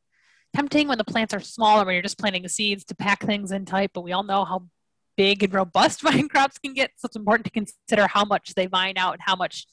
tempting 0.54 0.86
when 0.86 0.98
the 0.98 1.04
plants 1.04 1.34
are 1.34 1.40
small 1.40 1.80
or 1.80 1.84
when 1.84 1.94
you're 1.94 2.02
just 2.02 2.18
planting 2.18 2.46
seeds 2.46 2.84
to 2.84 2.94
pack 2.94 3.22
things 3.22 3.50
in 3.50 3.64
tight, 3.64 3.90
but 3.94 4.02
we 4.02 4.12
all 4.12 4.22
know 4.22 4.44
how 4.44 4.66
big 5.16 5.42
and 5.42 5.52
robust 5.52 6.02
vine 6.02 6.28
crops 6.28 6.58
can 6.58 6.74
get. 6.74 6.90
So 6.96 7.06
it's 7.06 7.16
important 7.16 7.46
to 7.46 7.50
consider 7.50 8.06
how 8.06 8.24
much 8.24 8.54
they 8.54 8.66
vine 8.66 8.98
out 8.98 9.14
and 9.14 9.22
how 9.22 9.36
much 9.36 9.66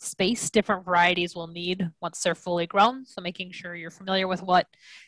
space 0.00 0.50
different 0.50 0.84
varieties 0.84 1.34
will 1.34 1.48
need 1.48 1.88
once 2.00 2.22
they're 2.22 2.34
fully 2.34 2.66
grown. 2.66 3.04
So 3.04 3.20
making 3.20 3.52
sure 3.52 3.74
you're 3.74 3.90
familiar 3.90 4.28
with 4.28 4.42
what 4.42 4.66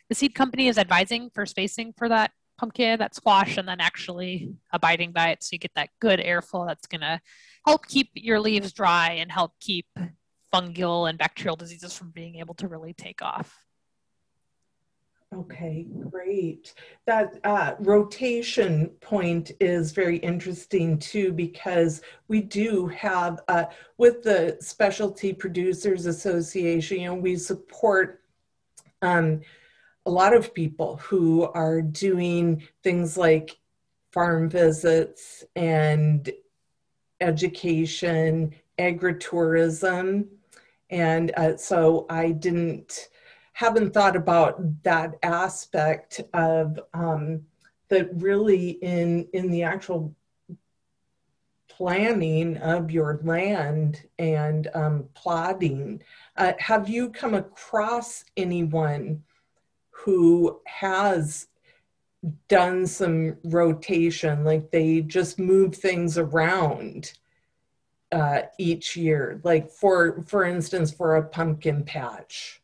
the 0.09 0.15
seed 0.15 0.35
company 0.35 0.67
is 0.67 0.77
advising 0.77 1.29
for 1.33 1.45
spacing 1.45 1.93
for 1.97 2.09
that 2.09 2.31
pumpkin, 2.57 2.99
that 2.99 3.15
squash, 3.15 3.57
and 3.57 3.67
then 3.67 3.79
actually 3.79 4.53
abiding 4.71 5.11
by 5.13 5.29
it 5.29 5.43
so 5.43 5.49
you 5.53 5.59
get 5.59 5.71
that 5.75 5.89
good 5.99 6.19
airflow 6.19 6.67
that's 6.67 6.87
going 6.87 7.01
to 7.01 7.19
help 7.65 7.87
keep 7.87 8.09
your 8.13 8.39
leaves 8.39 8.73
dry 8.73 9.11
and 9.13 9.31
help 9.31 9.53
keep 9.59 9.87
fungal 10.53 11.09
and 11.09 11.17
bacterial 11.17 11.55
diseases 11.55 11.93
from 11.93 12.11
being 12.11 12.35
able 12.35 12.53
to 12.55 12.67
really 12.67 12.93
take 12.93 13.21
off. 13.21 13.57
Okay, 15.33 15.87
great. 16.09 16.73
That 17.07 17.39
uh, 17.45 17.75
rotation 17.79 18.87
point 18.99 19.53
is 19.61 19.93
very 19.93 20.17
interesting 20.17 20.99
too, 20.99 21.31
because 21.31 22.01
we 22.27 22.41
do 22.41 22.87
have, 22.87 23.39
uh, 23.47 23.65
with 23.97 24.23
the 24.23 24.57
Specialty 24.59 25.31
Producers 25.31 26.05
Association, 26.05 26.99
you 26.99 27.05
know, 27.05 27.15
we 27.15 27.37
support 27.37 28.19
um, 29.01 29.39
a 30.05 30.11
lot 30.11 30.35
of 30.35 30.53
people 30.53 30.97
who 30.97 31.43
are 31.53 31.81
doing 31.81 32.67
things 32.83 33.15
like 33.15 33.57
farm 34.11 34.49
visits 34.49 35.45
and 35.55 36.29
education, 37.21 38.53
agritourism. 38.79 40.27
And 40.89 41.31
uh, 41.37 41.55
so 41.55 42.05
I 42.09 42.31
didn't, 42.31 43.07
haven't 43.53 43.93
thought 43.93 44.15
about 44.15 44.83
that 44.83 45.15
aspect 45.23 46.21
of 46.33 46.79
um, 46.93 47.41
that 47.89 48.09
really 48.13 48.71
in, 48.81 49.27
in 49.33 49.51
the 49.51 49.63
actual 49.63 50.15
planning 51.67 52.57
of 52.57 52.91
your 52.91 53.19
land 53.23 54.03
and 54.19 54.69
um, 54.73 55.09
plotting. 55.13 56.01
Uh, 56.37 56.53
have 56.59 56.87
you 56.89 57.09
come 57.09 57.33
across 57.33 58.23
anyone 58.37 59.21
who 59.89 60.59
has 60.65 61.47
done 62.47 62.85
some 62.85 63.37
rotation, 63.45 64.43
like 64.43 64.71
they 64.71 65.01
just 65.01 65.39
move 65.39 65.75
things 65.75 66.17
around 66.17 67.13
uh, 68.11 68.41
each 68.57 68.95
year, 68.95 69.39
like 69.43 69.71
for 69.71 70.23
for 70.27 70.43
instance, 70.43 70.91
for 70.91 71.15
a 71.15 71.23
pumpkin 71.23 71.83
patch. 71.83 72.60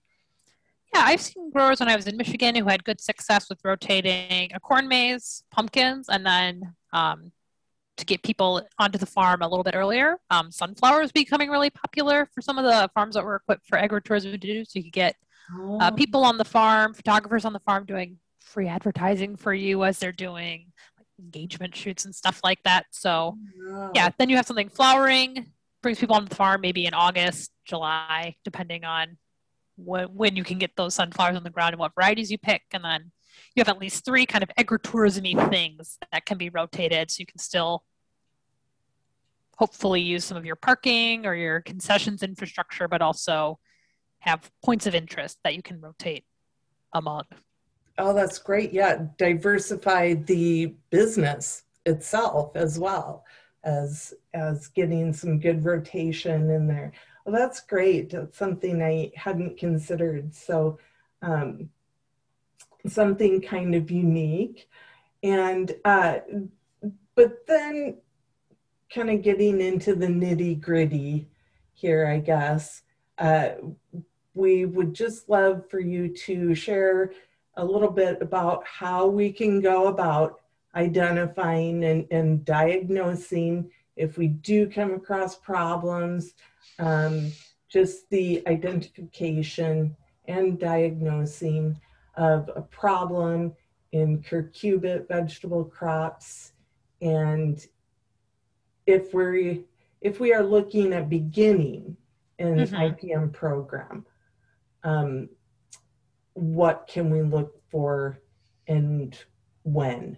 Yeah, 0.97 1.03
I've 1.05 1.21
seen 1.21 1.51
growers 1.51 1.79
when 1.79 1.89
I 1.89 1.95
was 1.95 2.07
in 2.07 2.17
Michigan 2.17 2.55
who 2.55 2.65
had 2.65 2.83
good 2.83 2.99
success 2.99 3.49
with 3.49 3.59
rotating 3.63 4.49
a 4.55 4.59
corn 4.59 4.87
maze, 4.87 5.43
pumpkins, 5.51 6.09
and 6.09 6.25
then 6.25 6.73
um, 6.91 7.31
to 7.97 8.05
get 8.05 8.23
people 8.23 8.63
onto 8.79 8.97
the 8.97 9.05
farm 9.05 9.43
a 9.43 9.47
little 9.47 9.63
bit 9.63 9.75
earlier. 9.75 10.15
Um, 10.31 10.49
sunflowers 10.49 11.11
becoming 11.11 11.51
really 11.51 11.69
popular 11.69 12.27
for 12.33 12.41
some 12.41 12.57
of 12.57 12.63
the 12.63 12.89
farms 12.95 13.13
that 13.13 13.23
were 13.23 13.35
equipped 13.35 13.67
for 13.67 13.77
agritourism 13.77 14.31
to 14.31 14.37
do, 14.39 14.65
so 14.65 14.79
you 14.79 14.85
could 14.85 14.93
get 14.93 15.15
uh, 15.55 15.91
oh. 15.91 15.95
people 15.95 16.25
on 16.25 16.39
the 16.39 16.45
farm, 16.45 16.95
photographers 16.95 17.45
on 17.45 17.53
the 17.53 17.59
farm 17.59 17.85
doing 17.85 18.17
free 18.39 18.67
advertising 18.67 19.35
for 19.35 19.53
you 19.53 19.83
as 19.83 19.99
they're 19.99 20.11
doing 20.11 20.71
like, 20.97 21.07
engagement 21.19 21.75
shoots 21.75 22.05
and 22.05 22.15
stuff 22.15 22.41
like 22.43 22.63
that. 22.63 22.87
So, 22.89 23.37
oh. 23.69 23.91
yeah, 23.93 24.09
then 24.17 24.29
you 24.29 24.35
have 24.37 24.47
something 24.47 24.69
flowering, 24.69 25.51
brings 25.83 25.99
people 25.99 26.15
onto 26.15 26.29
the 26.29 26.35
farm 26.35 26.61
maybe 26.61 26.87
in 26.87 26.95
August, 26.95 27.51
July, 27.65 28.35
depending 28.43 28.83
on 28.83 29.17
when, 29.77 30.07
when 30.07 30.35
you 30.35 30.43
can 30.43 30.57
get 30.57 30.71
those 30.75 30.95
sunflowers 30.95 31.37
on 31.37 31.43
the 31.43 31.49
ground 31.49 31.73
and 31.73 31.79
what 31.79 31.93
varieties 31.95 32.31
you 32.31 32.37
pick. 32.37 32.63
And 32.73 32.83
then 32.83 33.11
you 33.55 33.61
have 33.61 33.69
at 33.69 33.79
least 33.79 34.03
three 34.03 34.25
kind 34.25 34.43
of 34.43 34.49
agritourism 34.59 35.49
things 35.49 35.97
that 36.11 36.25
can 36.25 36.37
be 36.37 36.49
rotated 36.49 37.09
so 37.11 37.21
you 37.21 37.25
can 37.25 37.39
still 37.39 37.83
hopefully 39.57 40.01
use 40.01 40.23
some 40.23 40.37
of 40.37 40.45
your 40.45 40.55
parking 40.55 41.25
or 41.25 41.33
your 41.33 41.61
concessions 41.61 42.23
infrastructure, 42.23 42.87
but 42.87 43.01
also 43.01 43.59
have 44.19 44.51
points 44.63 44.85
of 44.85 44.95
interest 44.95 45.37
that 45.43 45.55
you 45.55 45.61
can 45.61 45.79
rotate 45.81 46.25
among. 46.93 47.23
Oh, 47.97 48.13
that's 48.13 48.37
great. 48.37 48.71
Yeah, 48.73 49.07
diversify 49.17 50.13
the 50.13 50.75
business 50.91 51.63
itself 51.85 52.55
as 52.55 52.77
well 52.77 53.25
as 53.63 54.13
as 54.33 54.67
getting 54.67 55.11
some 55.13 55.39
good 55.39 55.65
rotation 55.65 56.49
in 56.49 56.67
there. 56.67 56.91
Well, 57.27 57.37
that's 57.37 57.59
great. 57.59 58.11
That's 58.11 58.37
something 58.37 58.81
I 58.81 59.11
hadn't 59.13 59.57
considered. 59.57 60.33
So, 60.33 60.79
um, 61.21 61.69
something 62.87 63.41
kind 63.41 63.75
of 63.75 63.91
unique, 63.91 64.69
and 65.21 65.75
uh, 65.83 66.19
but 67.15 67.45
then 67.45 67.97
kind 68.89 69.09
of 69.09 69.23
getting 69.23 69.59
into 69.59 69.93
the 69.93 70.07
nitty 70.07 70.61
gritty 70.61 71.27
here, 71.73 72.07
I 72.07 72.19
guess. 72.19 72.83
Uh, 73.17 73.49
we 74.33 74.63
would 74.63 74.93
just 74.93 75.27
love 75.27 75.69
for 75.69 75.81
you 75.81 76.07
to 76.07 76.55
share 76.55 77.11
a 77.57 77.65
little 77.65 77.91
bit 77.91 78.21
about 78.21 78.65
how 78.65 79.05
we 79.05 79.33
can 79.33 79.59
go 79.59 79.87
about 79.87 80.39
identifying 80.75 81.83
and, 81.83 82.07
and 82.09 82.45
diagnosing 82.45 83.69
if 83.97 84.17
we 84.17 84.27
do 84.27 84.69
come 84.69 84.93
across 84.93 85.35
problems, 85.35 86.33
um, 86.79 87.31
just 87.69 88.09
the 88.09 88.47
identification 88.47 89.95
and 90.27 90.59
diagnosing 90.59 91.79
of 92.15 92.49
a 92.55 92.61
problem 92.61 93.53
in 93.91 94.21
cucurbit 94.21 95.07
vegetable 95.07 95.63
crops. 95.63 96.53
And 97.01 97.65
if 98.85 99.13
we're 99.13 99.57
if 100.01 100.19
we 100.19 100.33
are 100.33 100.43
looking 100.43 100.93
at 100.93 101.09
beginning 101.09 101.97
an 102.39 102.57
mm-hmm. 102.57 102.75
IPM 102.75 103.33
program, 103.33 104.05
um, 104.83 105.29
what 106.33 106.87
can 106.87 107.09
we 107.09 107.21
look 107.23 107.59
for 107.69 108.19
and 108.67 109.17
when? 109.63 110.17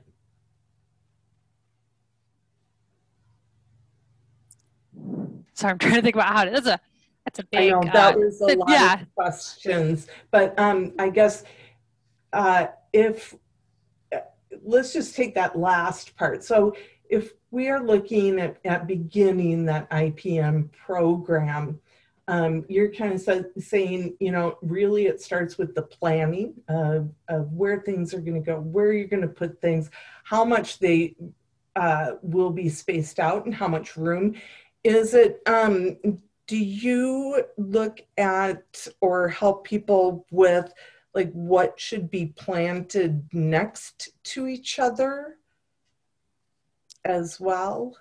Sorry, 5.59 5.71
I'm 5.71 5.77
trying 5.77 5.95
to 5.95 6.01
think 6.01 6.15
about 6.15 6.33
how 6.33 6.45
to. 6.45 6.51
That's 6.51 6.67
a 6.67 6.79
that's 7.25 7.39
a 7.39 7.43
big. 7.43 7.73
I 7.73 7.79
know 7.79 7.91
that 7.91 8.15
uh, 8.15 8.17
was 8.17 8.41
a 8.41 8.45
lot 8.57 8.69
yeah. 8.69 9.01
of 9.01 9.15
questions, 9.15 10.07
but 10.31 10.57
um, 10.57 10.93
I 10.97 11.09
guess 11.09 11.43
uh, 12.33 12.67
if 12.93 13.35
let's 14.63 14.93
just 14.93 15.15
take 15.15 15.35
that 15.35 15.57
last 15.57 16.15
part. 16.15 16.43
So 16.43 16.75
if 17.09 17.33
we 17.51 17.69
are 17.69 17.83
looking 17.83 18.39
at, 18.39 18.57
at 18.65 18.87
beginning 18.87 19.65
that 19.65 19.89
IPM 19.89 20.71
program, 20.71 21.79
um, 22.27 22.63
you're 22.69 22.91
kind 22.91 23.13
of 23.13 23.21
sa- 23.21 23.41
saying, 23.57 24.15
you 24.19 24.31
know, 24.31 24.57
really 24.61 25.07
it 25.07 25.21
starts 25.21 25.57
with 25.57 25.73
the 25.73 25.81
planning 25.81 26.53
of, 26.67 27.09
of 27.27 27.51
where 27.53 27.81
things 27.81 28.13
are 28.13 28.21
going 28.21 28.41
to 28.41 28.45
go, 28.45 28.59
where 28.59 28.93
you're 28.93 29.07
going 29.07 29.23
to 29.23 29.27
put 29.27 29.59
things, 29.59 29.89
how 30.23 30.45
much 30.45 30.77
they 30.77 31.15
uh, 31.75 32.13
will 32.21 32.51
be 32.51 32.69
spaced 32.69 33.19
out, 33.19 33.45
and 33.45 33.55
how 33.55 33.67
much 33.67 33.97
room. 33.97 34.35
Is 34.83 35.13
it, 35.13 35.41
um, 35.45 35.97
do 36.47 36.57
you 36.57 37.43
look 37.57 38.01
at 38.17 38.87
or 39.01 39.27
help 39.27 39.65
people 39.65 40.25
with 40.31 40.73
like 41.13 41.31
what 41.33 41.79
should 41.79 42.09
be 42.09 42.27
planted 42.27 43.27
next 43.33 44.09
to 44.23 44.47
each 44.47 44.79
other 44.79 45.35
as 47.03 47.39
well? 47.39 47.97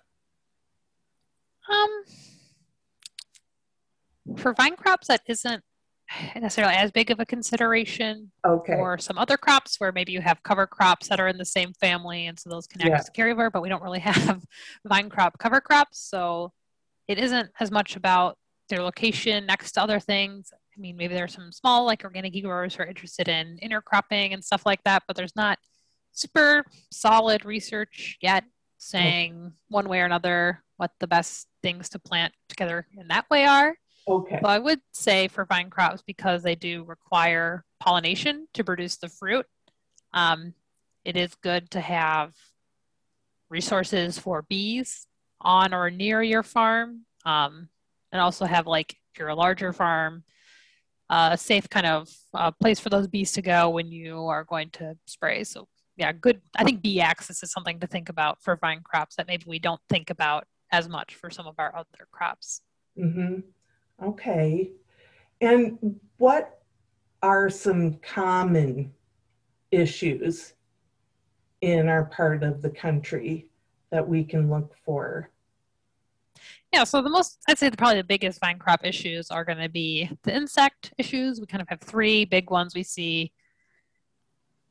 Um, 1.70 2.04
for 4.36 4.54
vine 4.54 4.76
crops, 4.76 5.08
that 5.08 5.22
isn't 5.26 5.62
necessarily 6.34 6.74
as 6.74 6.90
big 6.90 7.10
of 7.10 7.20
a 7.20 7.26
consideration. 7.26 8.30
Okay. 8.46 8.74
Or 8.74 8.98
some 8.98 9.18
other 9.18 9.36
crops 9.36 9.78
where 9.78 9.92
maybe 9.92 10.12
you 10.12 10.20
have 10.20 10.42
cover 10.42 10.66
crops 10.66 11.08
that 11.08 11.20
are 11.20 11.28
in 11.28 11.36
the 11.36 11.44
same 11.44 11.72
family, 11.74 12.26
and 12.26 12.38
so 12.38 12.48
those 12.48 12.66
can 12.66 12.80
act 12.80 12.90
Yeah. 12.90 12.96
as 12.96 13.10
carryover. 13.10 13.50
But 13.52 13.62
we 13.62 13.68
don't 13.68 13.82
really 13.82 13.98
have 14.00 14.44
vine 14.86 15.10
crop 15.10 15.38
cover 15.38 15.60
crops, 15.60 15.98
so 15.98 16.52
it 17.08 17.18
isn't 17.18 17.50
as 17.58 17.70
much 17.70 17.96
about 17.96 18.36
their 18.68 18.82
location 18.82 19.46
next 19.46 19.72
to 19.72 19.82
other 19.82 19.98
things. 19.98 20.52
I 20.54 20.80
mean, 20.80 20.96
maybe 20.96 21.14
there 21.14 21.24
are 21.24 21.28
some 21.28 21.50
small 21.50 21.84
like 21.84 22.04
organic 22.04 22.40
growers 22.42 22.74
who 22.74 22.82
are 22.82 22.86
interested 22.86 23.28
in 23.28 23.58
intercropping 23.62 24.34
and 24.34 24.44
stuff 24.44 24.64
like 24.64 24.84
that, 24.84 25.02
but 25.06 25.16
there's 25.16 25.34
not 25.34 25.58
super 26.12 26.64
solid 26.92 27.44
research 27.44 28.18
yet 28.20 28.44
saying 28.76 29.52
one 29.68 29.88
way 29.88 30.00
or 30.00 30.04
another 30.04 30.62
what 30.76 30.92
the 31.00 31.06
best 31.06 31.48
things 31.62 31.88
to 31.88 31.98
plant 31.98 32.32
together 32.48 32.86
in 32.96 33.08
that 33.08 33.28
way 33.30 33.44
are. 33.44 33.74
Okay. 34.06 34.38
So 34.40 34.48
I 34.48 34.58
would 34.58 34.80
say 34.92 35.28
for 35.28 35.44
vine 35.44 35.68
crops, 35.68 36.02
because 36.06 36.42
they 36.42 36.54
do 36.54 36.84
require 36.84 37.64
pollination 37.80 38.46
to 38.54 38.64
produce 38.64 38.96
the 38.96 39.08
fruit, 39.08 39.46
um, 40.12 40.54
it 41.04 41.16
is 41.16 41.34
good 41.42 41.70
to 41.72 41.80
have 41.80 42.32
resources 43.50 44.18
for 44.18 44.42
bees 44.42 45.06
on 45.40 45.74
or 45.74 45.90
near 45.90 46.22
your 46.22 46.42
farm. 46.42 47.04
Um, 47.24 47.68
and 48.12 48.20
also 48.20 48.46
have 48.46 48.66
like 48.66 48.96
if 49.12 49.18
you're 49.18 49.28
a 49.28 49.34
larger 49.34 49.72
farm, 49.72 50.24
uh, 51.10 51.30
a 51.32 51.38
safe 51.38 51.68
kind 51.68 51.86
of 51.86 52.08
uh, 52.34 52.50
place 52.50 52.78
for 52.80 52.90
those 52.90 53.06
bees 53.06 53.32
to 53.32 53.42
go 53.42 53.70
when 53.70 53.90
you 53.90 54.26
are 54.26 54.44
going 54.44 54.70
to 54.70 54.96
spray. 55.06 55.44
So 55.44 55.66
yeah, 55.96 56.12
good. 56.12 56.40
I 56.56 56.64
think 56.64 56.82
bee 56.82 57.00
access 57.00 57.42
is 57.42 57.50
something 57.50 57.80
to 57.80 57.86
think 57.86 58.08
about 58.08 58.40
for 58.42 58.56
vine 58.56 58.80
crops 58.84 59.16
that 59.16 59.26
maybe 59.26 59.44
we 59.46 59.58
don't 59.58 59.80
think 59.88 60.10
about 60.10 60.44
as 60.70 60.88
much 60.88 61.14
for 61.14 61.30
some 61.30 61.46
of 61.46 61.54
our 61.58 61.74
other 61.74 62.06
crops. 62.12 62.60
Mm-hmm. 62.98 63.40
Okay. 64.06 64.70
And 65.40 65.98
what 66.18 66.62
are 67.22 67.50
some 67.50 67.94
common 67.94 68.92
issues 69.70 70.54
in 71.60 71.88
our 71.88 72.04
part 72.04 72.42
of 72.44 72.62
the 72.62 72.70
country 72.70 73.47
that 73.90 74.06
we 74.06 74.24
can 74.24 74.50
look 74.50 74.74
for? 74.84 75.30
Yeah, 76.72 76.84
so 76.84 77.00
the 77.00 77.10
most, 77.10 77.38
I'd 77.48 77.58
say 77.58 77.70
the, 77.70 77.76
probably 77.76 77.96
the 77.96 78.04
biggest 78.04 78.40
vine 78.40 78.58
crop 78.58 78.84
issues 78.84 79.30
are 79.30 79.44
going 79.44 79.58
to 79.58 79.68
be 79.68 80.10
the 80.22 80.34
insect 80.34 80.92
issues. 80.98 81.40
We 81.40 81.46
kind 81.46 81.62
of 81.62 81.68
have 81.68 81.80
three 81.80 82.24
big 82.24 82.50
ones 82.50 82.74
we 82.74 82.82
see 82.82 83.32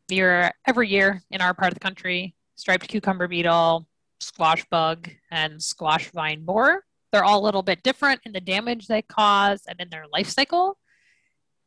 year 0.10 0.52
every 0.66 0.88
year 0.88 1.24
in 1.32 1.42
our 1.42 1.54
part 1.54 1.70
of 1.70 1.74
the 1.74 1.80
country: 1.80 2.36
striped 2.56 2.88
cucumber 2.88 3.28
beetle, 3.28 3.88
squash 4.20 4.64
bug, 4.70 5.10
and 5.32 5.62
squash 5.62 6.12
vine 6.12 6.46
borer. 6.46 6.84
They're 7.12 7.24
all 7.24 7.42
a 7.42 7.46
little 7.46 7.64
bit 7.64 7.84
different 7.84 8.22
in 8.26 8.32
the 8.32 8.42
damage 8.42 8.88
they 8.88 9.02
cause 9.02 9.64
and 9.68 9.80
in 9.80 9.90
their 9.90 10.06
life 10.12 10.30
cycle. 10.30 10.78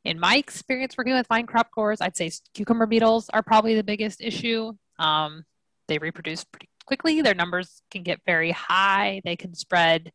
In 0.05 0.19
my 0.19 0.37
experience 0.37 0.97
working 0.97 1.15
with 1.15 1.27
vine 1.27 1.47
crop 1.47 1.71
growers, 1.73 2.01
I'd 2.01 2.17
say 2.17 2.31
cucumber 2.55 2.87
beetles 2.87 3.29
are 3.31 3.43
probably 3.43 3.75
the 3.75 3.83
biggest 3.83 4.21
issue. 4.21 4.73
Um, 4.99 5.45
they 5.89 5.99
reproduce 5.99 6.45
pretty 6.45 6.69
quickly. 6.91 7.23
Their 7.23 7.35
numbers 7.35 7.83
can 7.93 8.03
get 8.03 8.21
very 8.27 8.51
high. 8.51 9.21
They 9.25 9.37
can 9.37 9.55
spread 9.55 10.11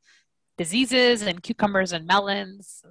diseases 0.57 1.21
and 1.21 1.41
cucumbers 1.41 1.93
and 1.93 2.05
melons. 2.05 2.83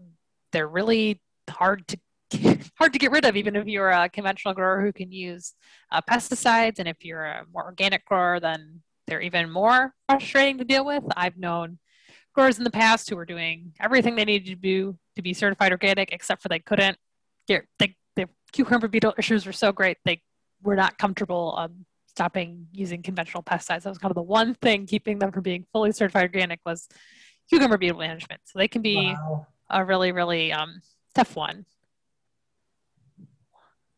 They're 0.53 0.67
really 0.67 1.21
hard 1.51 1.87
to 1.89 1.99
hard 2.79 2.95
to 2.95 2.99
get 2.99 3.11
rid 3.11 3.27
of, 3.27 3.37
even 3.37 3.55
if 3.57 3.67
you're 3.67 3.91
a 3.91 4.09
conventional 4.09 4.55
grower 4.55 4.81
who 4.81 4.91
can 4.91 5.13
use 5.13 5.53
uh, 5.93 6.01
pesticides. 6.11 6.79
And 6.79 6.89
if 6.89 7.05
you're 7.05 7.27
a 7.27 7.45
more 7.53 7.67
organic 7.67 8.07
grower, 8.07 8.41
then 8.41 8.81
they're 9.07 9.21
even 9.21 9.51
more 9.51 9.93
frustrating 10.09 10.57
to 10.59 10.65
deal 10.65 10.87
with. 10.87 11.05
I've 11.15 11.37
known 11.37 11.79
growers 12.35 12.57
in 12.57 12.65
the 12.65 12.71
past 12.71 13.11
who 13.11 13.17
were 13.17 13.27
doing 13.27 13.75
everything 13.79 14.17
they 14.17 14.25
needed 14.25 14.47
to 14.47 14.55
do 14.55 14.97
to 15.17 15.23
be 15.23 15.35
certified 15.35 15.73
organic, 15.73 16.11
except 16.11 16.41
for 16.41 16.49
they 16.49 16.59
couldn't 16.59 16.97
get 17.47 17.67
the 17.79 17.91
cucumber 18.55 18.89
beetle 18.89 19.13
issues 19.19 19.45
were 19.45 19.53
so 19.53 19.73
great 19.73 19.99
they 20.05 20.23
were 20.63 20.77
not 20.77 20.97
comfortable 20.97 21.55
um, 21.59 21.85
stopping 22.15 22.69
using 22.73 23.03
conventional 23.03 23.43
pesticides. 23.43 23.83
That 23.83 23.89
was 23.89 23.99
kind 23.99 24.11
of 24.13 24.15
the 24.15 24.23
one 24.23 24.55
thing 24.55 24.87
keeping 24.87 25.19
them 25.19 25.33
from 25.33 25.43
being 25.43 25.67
fully 25.73 25.91
certified 25.91 26.23
organic 26.23 26.61
was 26.65 26.87
cucumber 27.51 27.77
beetle 27.77 27.99
management. 27.99 28.41
So 28.45 28.59
they 28.59 28.69
can 28.69 28.83
be 28.83 28.97
Wow. 28.97 29.47
a 29.69 29.85
really, 29.85 30.13
really 30.13 30.53
um, 30.53 30.81
tough 31.15 31.35
one. 31.35 31.67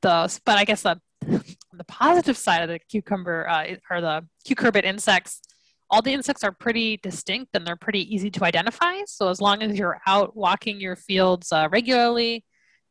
The, 0.01 0.41
but 0.47 0.57
I 0.57 0.65
guess 0.65 0.83
the, 0.83 0.99
the 1.21 1.85
positive 1.89 2.39
side 2.39 2.63
of 2.63 2.69
the 2.69 2.79
cucumber 2.79 3.47
uh, 3.49 3.75
are 3.91 4.01
the 4.01 4.27
cucurbit 4.49 4.85
insects. 4.85 5.43
All 5.91 6.01
the 6.01 6.13
insects 6.15 6.43
are 6.43 6.53
pretty 6.53 6.97
distinct 6.97 7.51
and 7.55 7.67
they're 7.67 7.77
pretty 7.77 8.13
easy 8.13 8.31
to 8.31 8.45
identify. 8.45 9.03
So 9.07 9.29
as 9.29 9.43
long 9.43 9.63
as 9.63 9.79
you're 9.79 10.01
out 10.07 10.35
walking 10.35 10.81
your 10.81 10.97
fields 10.97 11.53
uh, 11.53 11.69
regularly, 11.71 12.46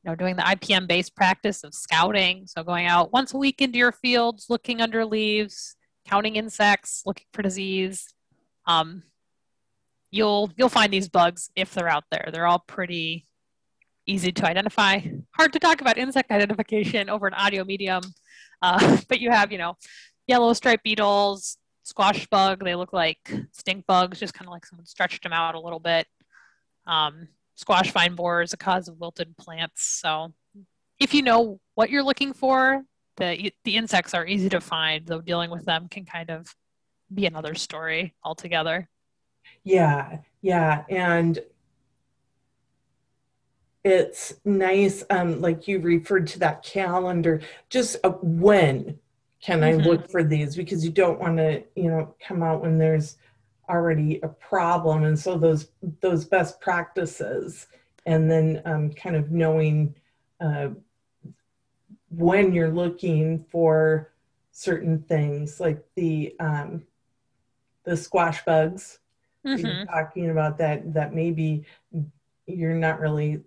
know, 0.05 0.15
doing 0.15 0.35
the 0.35 0.43
IPM 0.43 0.87
based 0.87 1.15
practice 1.15 1.63
of 1.63 1.73
scouting, 1.73 2.45
so 2.47 2.63
going 2.63 2.85
out 2.87 3.11
once 3.11 3.33
a 3.33 3.37
week 3.37 3.61
into 3.61 3.77
your 3.77 3.91
fields, 3.91 4.47
looking 4.49 4.81
under 4.81 5.05
leaves, 5.05 5.75
counting 6.07 6.35
insects, 6.35 7.03
looking 7.05 7.25
for 7.33 7.41
disease, 7.41 8.13
um, 8.67 9.03
you'll 10.11 10.51
you'll 10.57 10.69
find 10.69 10.93
these 10.93 11.09
bugs 11.09 11.49
if 11.55 11.73
they're 11.73 11.89
out 11.89 12.05
there. 12.11 12.29
They're 12.31 12.47
all 12.47 12.63
pretty 12.67 13.25
easy 14.05 14.31
to 14.31 14.45
identify. 14.45 14.99
Hard 15.35 15.53
to 15.53 15.59
talk 15.59 15.81
about 15.81 15.97
insect 15.97 16.31
identification 16.31 17.09
over 17.09 17.27
an 17.27 17.33
audio 17.33 17.63
medium, 17.63 18.01
uh, 18.61 18.97
but 19.09 19.19
you 19.19 19.31
have 19.31 19.51
you 19.51 19.57
know 19.57 19.75
yellow 20.27 20.53
striped 20.53 20.83
beetles, 20.83 21.57
squash 21.83 22.27
bug. 22.27 22.63
They 22.63 22.75
look 22.75 22.93
like 22.93 23.31
stink 23.51 23.85
bugs, 23.87 24.19
just 24.19 24.33
kind 24.33 24.47
of 24.47 24.51
like 24.51 24.65
someone 24.65 24.85
stretched 24.85 25.23
them 25.23 25.33
out 25.33 25.55
a 25.55 25.59
little 25.59 25.79
bit. 25.79 26.07
Um, 26.87 27.27
squash 27.55 27.91
vine 27.91 28.15
borer 28.15 28.41
is 28.41 28.53
a 28.53 28.57
cause 28.57 28.87
of 28.87 28.97
wilted 28.99 29.35
plants. 29.37 29.83
So 29.83 30.33
if 30.99 31.13
you 31.13 31.21
know 31.21 31.59
what 31.75 31.89
you're 31.89 32.03
looking 32.03 32.33
for, 32.33 32.83
the 33.17 33.51
the 33.63 33.77
insects 33.77 34.13
are 34.13 34.25
easy 34.27 34.49
to 34.49 34.61
find. 34.61 35.05
Though 35.05 35.21
dealing 35.21 35.49
with 35.49 35.65
them 35.65 35.87
can 35.89 36.05
kind 36.05 36.29
of 36.29 36.53
be 37.13 37.25
another 37.25 37.55
story 37.55 38.13
altogether. 38.23 38.89
Yeah, 39.63 40.19
yeah. 40.41 40.83
And 40.89 41.39
it's 43.83 44.33
nice, 44.43 45.03
um, 45.11 45.41
like 45.41 45.67
you 45.67 45.79
referred 45.79 46.25
to 46.27 46.39
that 46.39 46.63
calendar, 46.63 47.41
just 47.69 47.97
uh, 48.03 48.09
when 48.21 48.99
can 49.41 49.63
I 49.63 49.73
Mhm. 49.73 49.85
look 49.85 50.09
for 50.09 50.23
these? 50.23 50.55
Because 50.55 50.83
you 50.83 50.89
don't 50.91 51.19
want 51.19 51.37
to, 51.37 51.63
you 51.75 51.89
know, 51.89 52.15
come 52.19 52.41
out 52.41 52.61
when 52.61 52.79
there's 52.79 53.17
already 53.69 54.19
a 54.23 54.27
problem. 54.27 55.03
And 55.03 55.17
so 55.17 55.37
those 55.37 55.71
those 56.01 56.25
best 56.25 56.59
practices 56.61 57.67
and 58.05 58.29
then 58.29 58.61
um, 58.65 58.91
kind 58.93 59.15
of 59.15 59.31
knowing 59.31 59.95
uh, 60.39 60.69
when 62.09 62.53
you're 62.53 62.71
looking 62.71 63.45
for 63.51 64.11
certain 64.51 65.01
things 65.03 65.59
like 65.59 65.83
the 65.95 66.35
um, 66.39 66.83
the 67.83 67.95
squash 67.97 68.43
bugs 68.45 68.99
Mhm. 69.45 69.59
you're 69.61 69.85
talking 69.85 70.29
about 70.29 70.57
that 70.57 70.93
that 70.93 71.13
maybe 71.13 71.65
you're 72.47 72.73
not 72.75 72.99
really 72.99 73.43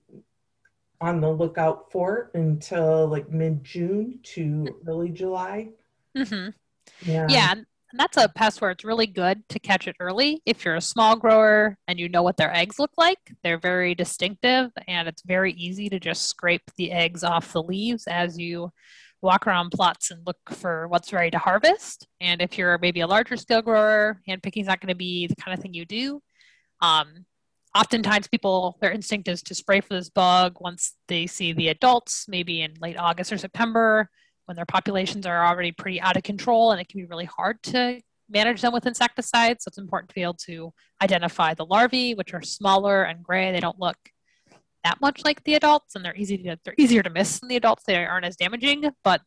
on 1.01 1.21
the 1.21 1.31
lookout 1.31 1.91
for 1.93 2.31
until 2.35 3.07
like 3.07 3.31
mid 3.31 3.63
June 3.65 4.19
to 4.23 4.77
early 4.87 5.11
July. 5.11 5.69
hmm 6.17 6.49
Yeah. 7.07 7.29
Yeah, 7.29 7.55
and 7.91 7.99
that's 7.99 8.17
a 8.17 8.29
pest 8.29 8.61
where 8.61 8.71
it's 8.71 8.85
really 8.85 9.07
good 9.07 9.49
to 9.49 9.59
catch 9.59 9.89
it 9.89 9.97
early. 9.99 10.43
If 10.45 10.65
you're 10.65 10.75
a 10.75 10.81
small 10.81 11.17
grower 11.17 11.79
and 11.87 11.99
you 11.99 12.09
know 12.09 12.23
what 12.23 12.37
their 12.37 12.55
eggs 12.55 12.79
look 12.79 12.91
like, 12.99 13.19
they're 13.43 13.59
very 13.59 13.95
distinctive 13.95 14.71
and 14.87 15.09
it's 15.09 15.23
very 15.23 15.53
easy 15.55 15.89
to 15.89 15.99
just 15.99 16.29
scrape 16.29 16.71
the 16.77 16.93
eggs 16.93 17.25
off 17.25 17.53
the 17.53 17.63
leaves 17.63 18.07
as 18.07 18.39
you 18.39 18.71
walk 19.23 19.47
around 19.47 19.71
plots 19.71 20.11
and 20.11 20.27
look 20.27 20.39
for 20.51 20.87
what's 20.89 21.13
ready 21.13 21.31
to 21.31 21.39
harvest. 21.39 22.07
And 22.21 22.43
if 22.43 22.59
you're 22.59 22.79
maybe 22.79 23.01
a 23.01 23.07
larger 23.07 23.37
scale 23.37 23.63
grower, 23.63 24.21
hand 24.27 24.43
picking 24.43 24.63
is 24.63 24.69
not 24.69 24.81
going 24.81 24.93
to 24.93 24.95
be 24.95 25.27
the 25.27 25.37
kind 25.37 25.57
of 25.57 25.63
thing 25.63 25.75
you 25.75 25.87
do. 25.87 26.21
Um, 26.81 27.25
oftentimes 27.75 28.29
people 28.29 28.77
their 28.81 28.93
instinct 28.93 29.29
is 29.29 29.43
to 29.43 29.55
spray 29.55 29.81
for 29.81 29.95
this 29.95 30.09
bug 30.09 30.57
once 30.61 30.95
they 31.07 31.27
see 31.27 31.53
the 31.53 31.69
adults 31.69 32.27
maybe 32.27 32.63
in 32.63 32.73
late 32.81 32.97
august 32.99 33.31
or 33.31 33.37
september 33.37 34.09
when 34.49 34.57
their 34.57 34.67
populations 34.67 35.27
are 35.27 35.47
already 35.47 35.73
pretty 35.73 36.01
out 36.01 36.17
of 36.17 36.23
control 36.23 36.73
and 36.73 36.81
it 36.81 36.89
can 36.89 37.01
be 37.01 37.07
really 37.07 37.27
hard 37.27 37.63
to 37.63 38.01
manage 38.31 38.61
them 38.61 38.73
with 38.73 38.87
insecticides 38.87 39.65
so 39.65 39.69
it's 39.69 39.79
important 39.79 40.09
to 40.09 40.15
be 40.15 40.23
able 40.23 40.35
to 40.35 40.73
identify 41.03 41.55
the 41.55 41.65
larvae 41.65 42.15
which 42.15 42.35
are 42.35 42.43
smaller 42.43 43.03
and 43.05 43.23
gray 43.23 43.53
they 43.53 43.61
don't 43.61 43.79
look 43.79 43.97
that 44.85 45.01
much 45.01 45.25
like 45.25 45.43
the 45.45 45.55
adults, 45.55 45.95
and 45.95 46.05
they're 46.05 46.17
easy 46.17 46.39
to 46.39 46.59
they're 46.65 46.75
easier 46.79 47.03
to 47.03 47.11
miss 47.11 47.41
than 47.41 47.49
the 47.49 47.57
adults. 47.57 47.85
They 47.87 48.05
aren't 48.05 48.25
as 48.25 48.37
damaging, 48.37 48.91
but 49.05 49.21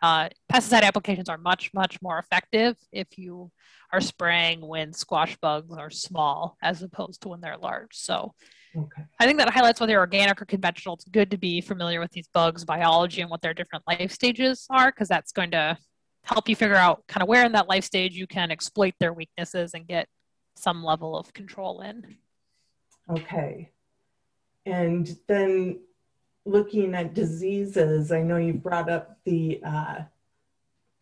uh, 0.00 0.28
pesticide 0.52 0.82
applications 0.82 1.28
are 1.28 1.38
much 1.38 1.72
much 1.74 2.00
more 2.02 2.18
effective 2.18 2.76
if 2.92 3.18
you 3.18 3.50
are 3.92 4.00
spraying 4.00 4.60
when 4.66 4.92
squash 4.92 5.36
bugs 5.36 5.76
are 5.76 5.90
small 5.90 6.56
as 6.62 6.82
opposed 6.82 7.22
to 7.22 7.28
when 7.28 7.40
they're 7.40 7.58
large. 7.58 7.94
So. 7.94 8.34
Okay. 8.76 9.02
I 9.20 9.26
think 9.26 9.38
that 9.38 9.50
highlights 9.50 9.80
whether 9.80 9.98
organic 9.98 10.40
or 10.40 10.46
conventional. 10.46 10.94
It's 10.94 11.04
good 11.04 11.30
to 11.30 11.36
be 11.36 11.60
familiar 11.60 12.00
with 12.00 12.10
these 12.12 12.28
bugs' 12.28 12.64
biology 12.64 13.20
and 13.20 13.30
what 13.30 13.42
their 13.42 13.54
different 13.54 13.84
life 13.86 14.10
stages 14.10 14.66
are, 14.70 14.90
because 14.90 15.08
that's 15.08 15.32
going 15.32 15.50
to 15.50 15.76
help 16.24 16.48
you 16.48 16.56
figure 16.56 16.76
out 16.76 17.04
kind 17.06 17.22
of 17.22 17.28
where 17.28 17.44
in 17.44 17.52
that 17.52 17.68
life 17.68 17.84
stage 17.84 18.14
you 18.14 18.26
can 18.26 18.50
exploit 18.50 18.94
their 18.98 19.12
weaknesses 19.12 19.72
and 19.74 19.86
get 19.86 20.08
some 20.56 20.82
level 20.82 21.16
of 21.18 21.32
control 21.32 21.80
in. 21.80 22.16
Okay. 23.10 23.70
And 24.64 25.18
then 25.26 25.80
looking 26.44 26.94
at 26.94 27.14
diseases, 27.14 28.12
I 28.12 28.22
know 28.22 28.36
you 28.36 28.54
brought 28.54 28.88
up 28.88 29.18
the 29.24 29.60
uh, 29.64 30.00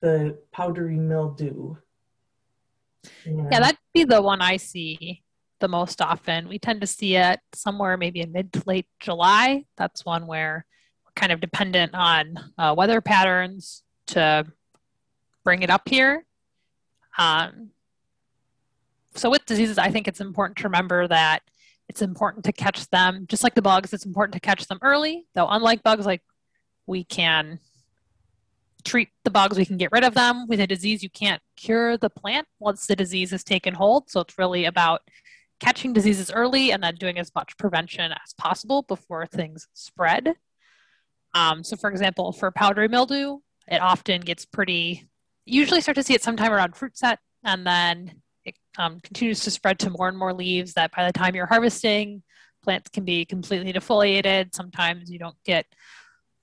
the 0.01 0.39
powdery 0.51 0.97
mildew. 0.97 1.77
Yeah. 3.25 3.49
yeah, 3.51 3.61
that'd 3.61 3.79
be 3.95 4.05
the 4.05 4.21
one 4.21 4.41
I 4.41 4.57
see 4.57 5.23
the 5.61 5.69
most 5.69 6.01
often. 6.01 6.49
We 6.49 6.59
tend 6.59 6.81
to 6.81 6.87
see 6.87 7.17
it 7.17 7.41
somewhere 7.55 7.97
maybe 7.97 8.21
in 8.21 8.33
mid 8.33 8.53
to 8.55 8.63
late 8.67 8.87
July. 8.99 9.65
That's 9.77 10.05
one 10.05 10.27
where 10.27 10.67
we're 11.05 11.13
kind 11.15 11.33
of 11.33 11.41
dependent 11.41 11.95
on 11.95 12.39
uh, 12.59 12.75
weather 12.77 13.01
patterns 13.01 13.83
to 14.09 14.47
bring 15.45 15.63
it 15.63 15.71
up 15.71 15.89
here. 15.89 16.25
Um, 17.19 17.71
so 19.15 19.31
with 19.31 19.45
diseases, 19.47 19.79
I 19.79 19.91
think 19.91 20.09
it's 20.09 20.21
important 20.21 20.59
to 20.59 20.65
remember 20.65 21.07
that 21.09 21.43
it's 21.89 22.03
important 22.03 22.45
to 22.45 22.53
catch 22.53 22.89
them, 22.91 23.27
just 23.29 23.43
like 23.43 23.55
the 23.55 23.63
bugs, 23.63 23.93
it's 23.93 24.07
important 24.07 24.35
to 24.35 24.41
catch 24.41 24.67
them 24.67 24.79
early. 24.81 25.27
Though, 25.35 25.49
unlike 25.49 25.83
bugs, 25.83 26.07
like 26.07 26.23
we 26.87 27.05
can 27.05 27.59
treat 28.85 29.09
the 29.25 29.31
bugs, 29.31 29.59
we 29.59 29.65
can 29.65 29.77
get 29.77 29.93
rid 29.93 30.05
of 30.05 30.15
them. 30.15 30.47
With 30.49 30.61
a 30.61 30.67
disease, 30.67 31.03
you 31.03 31.11
can't 31.11 31.43
cure 31.57 31.97
the 31.97 32.09
plant 32.09 32.47
once 32.61 32.87
the 32.87 32.97
disease 32.97 33.33
has 33.33 33.43
taken 33.43 33.75
hold. 33.75 34.09
So 34.09 34.21
it's 34.21 34.39
really 34.39 34.65
about 34.67 35.03
catching 35.61 35.93
diseases 35.93 36.31
early 36.33 36.73
and 36.73 36.83
then 36.83 36.95
doing 36.97 37.19
as 37.19 37.31
much 37.35 37.57
prevention 37.59 38.13
as 38.13 38.35
possible 38.37 38.83
before 38.83 39.27
things 39.27 39.69
spread. 39.75 40.35
Um, 41.35 41.63
so, 41.63 41.77
for 41.77 41.91
example, 41.91 42.33
for 42.33 42.51
powdery 42.51 42.89
mildew, 42.89 43.39
it 43.69 43.81
often 43.81 44.21
gets 44.21 44.45
pretty 44.45 45.09
usually 45.47 45.81
start 45.81 45.97
to 45.97 46.03
see 46.03 46.15
it 46.15 46.23
sometime 46.23 46.53
around 46.53 46.77
fruit 46.77 46.97
set 46.97 47.19
and 47.45 47.67
then 47.67 48.13
it 48.45 48.55
um, 48.79 49.01
continues 49.01 49.41
to 49.41 49.51
spread 49.51 49.79
to 49.79 49.91
more 49.91 50.09
and 50.09 50.19
more 50.19 50.33
leaves 50.33 50.75
that 50.75 50.93
by 50.95 51.07
the 51.07 51.13
time 51.13 51.35
you're 51.35 51.47
harvesting 51.47 52.23
plants 52.63 52.91
can 52.91 53.05
be 53.05 53.25
completely 53.25 53.73
defoliated 53.73 54.55
sometimes 54.55 55.11
you 55.11 55.19
don't 55.19 55.37
get 55.45 55.67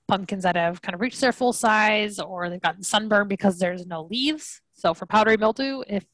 pumpkins 0.08 0.42
that 0.42 0.56
have 0.56 0.82
kind 0.82 0.94
of 0.94 1.00
reached 1.00 1.20
their 1.20 1.32
full 1.32 1.52
size 1.52 2.18
or 2.18 2.48
they've 2.48 2.60
gotten 2.60 2.82
sunburned 2.82 3.28
because 3.28 3.58
there's 3.58 3.86
no 3.86 4.02
leaves 4.02 4.60
so 4.74 4.94
for 4.94 5.06
powdery 5.06 5.36
mildew 5.36 5.82
if 5.86 6.04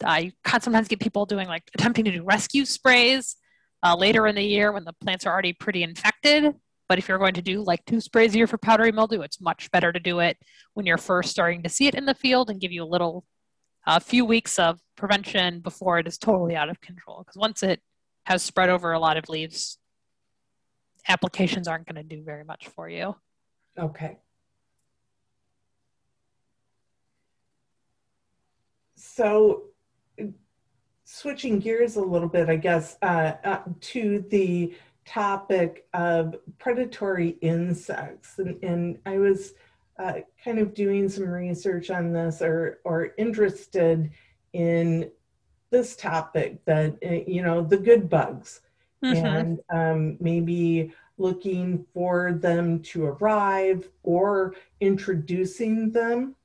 can 0.00 0.60
sometimes 0.60 0.88
get 0.88 1.00
people 1.00 1.26
doing 1.26 1.48
like 1.48 1.62
attempting 1.74 2.04
to 2.04 2.12
do 2.12 2.22
rescue 2.22 2.64
sprays 2.64 3.36
uh, 3.82 3.96
later 3.96 4.26
in 4.26 4.34
the 4.34 4.42
year 4.42 4.72
when 4.72 4.84
the 4.84 4.92
plants 5.00 5.26
are 5.26 5.32
already 5.32 5.52
pretty 5.52 5.82
infected 5.82 6.54
but 6.88 6.98
if 6.98 7.08
you're 7.08 7.18
going 7.18 7.34
to 7.34 7.42
do 7.42 7.62
like 7.62 7.84
two 7.84 8.00
sprays 8.00 8.34
a 8.34 8.38
year 8.38 8.46
for 8.46 8.58
powdery 8.58 8.92
mildew, 8.92 9.22
it's 9.22 9.40
much 9.40 9.70
better 9.70 9.92
to 9.92 10.00
do 10.00 10.20
it 10.20 10.38
when 10.74 10.86
you're 10.86 10.98
first 10.98 11.30
starting 11.30 11.62
to 11.62 11.68
see 11.68 11.86
it 11.86 11.94
in 11.94 12.06
the 12.06 12.14
field 12.14 12.48
and 12.50 12.60
give 12.60 12.72
you 12.72 12.82
a 12.82 12.86
little, 12.86 13.24
a 13.86 14.00
few 14.00 14.24
weeks 14.24 14.58
of 14.58 14.78
prevention 14.96 15.60
before 15.60 15.98
it 15.98 16.06
is 16.06 16.18
totally 16.18 16.54
out 16.54 16.68
of 16.68 16.80
control. 16.80 17.22
Because 17.22 17.36
once 17.36 17.62
it 17.62 17.80
has 18.24 18.42
spread 18.42 18.68
over 18.68 18.92
a 18.92 19.00
lot 19.00 19.16
of 19.16 19.28
leaves, 19.28 19.78
applications 21.08 21.66
aren't 21.66 21.86
going 21.86 21.96
to 21.96 22.16
do 22.16 22.22
very 22.22 22.44
much 22.44 22.68
for 22.68 22.88
you. 22.88 23.16
Okay. 23.78 24.18
So, 28.96 29.64
switching 31.06 31.60
gears 31.60 31.96
a 31.96 32.02
little 32.02 32.28
bit, 32.28 32.48
I 32.48 32.56
guess, 32.56 32.98
uh, 33.00 33.32
uh, 33.44 33.60
to 33.80 34.24
the 34.28 34.74
topic 35.06 35.86
of 35.94 36.34
predatory 36.58 37.38
insects. 37.40 38.38
And, 38.38 38.62
and 38.62 38.98
I 39.06 39.18
was 39.18 39.54
uh, 39.98 40.14
kind 40.44 40.58
of 40.58 40.74
doing 40.74 41.08
some 41.08 41.28
research 41.28 41.90
on 41.90 42.12
this 42.12 42.42
or, 42.42 42.80
or 42.84 43.14
interested 43.16 44.10
in 44.52 45.10
this 45.70 45.96
topic 45.96 46.64
that, 46.64 46.96
uh, 47.04 47.24
you 47.26 47.42
know, 47.42 47.62
the 47.62 47.78
good 47.78 48.10
bugs 48.10 48.60
mm-hmm. 49.02 49.26
and 49.26 49.60
um, 49.70 50.16
maybe 50.20 50.92
looking 51.18 51.86
for 51.94 52.32
them 52.32 52.82
to 52.82 53.06
arrive 53.06 53.88
or 54.02 54.54
introducing 54.80 55.92
them. 55.92 56.35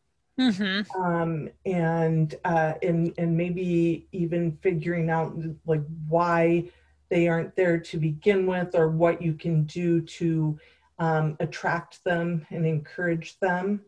Mm-hmm. 0.41 1.01
Um, 1.01 1.49
and 1.65 2.33
uh, 2.45 2.73
and 2.81 3.13
and 3.19 3.37
maybe 3.37 4.07
even 4.11 4.57
figuring 4.63 5.11
out 5.11 5.37
like 5.67 5.83
why 6.07 6.65
they 7.09 7.27
aren't 7.27 7.55
there 7.55 7.77
to 7.77 7.97
begin 7.97 8.47
with 8.47 8.73
or 8.73 8.89
what 8.89 9.21
you 9.21 9.33
can 9.33 9.65
do 9.65 10.01
to 10.01 10.57
um, 10.97 11.37
attract 11.39 12.03
them 12.03 12.45
and 12.49 12.65
encourage 12.65 13.37
them. 13.39 13.81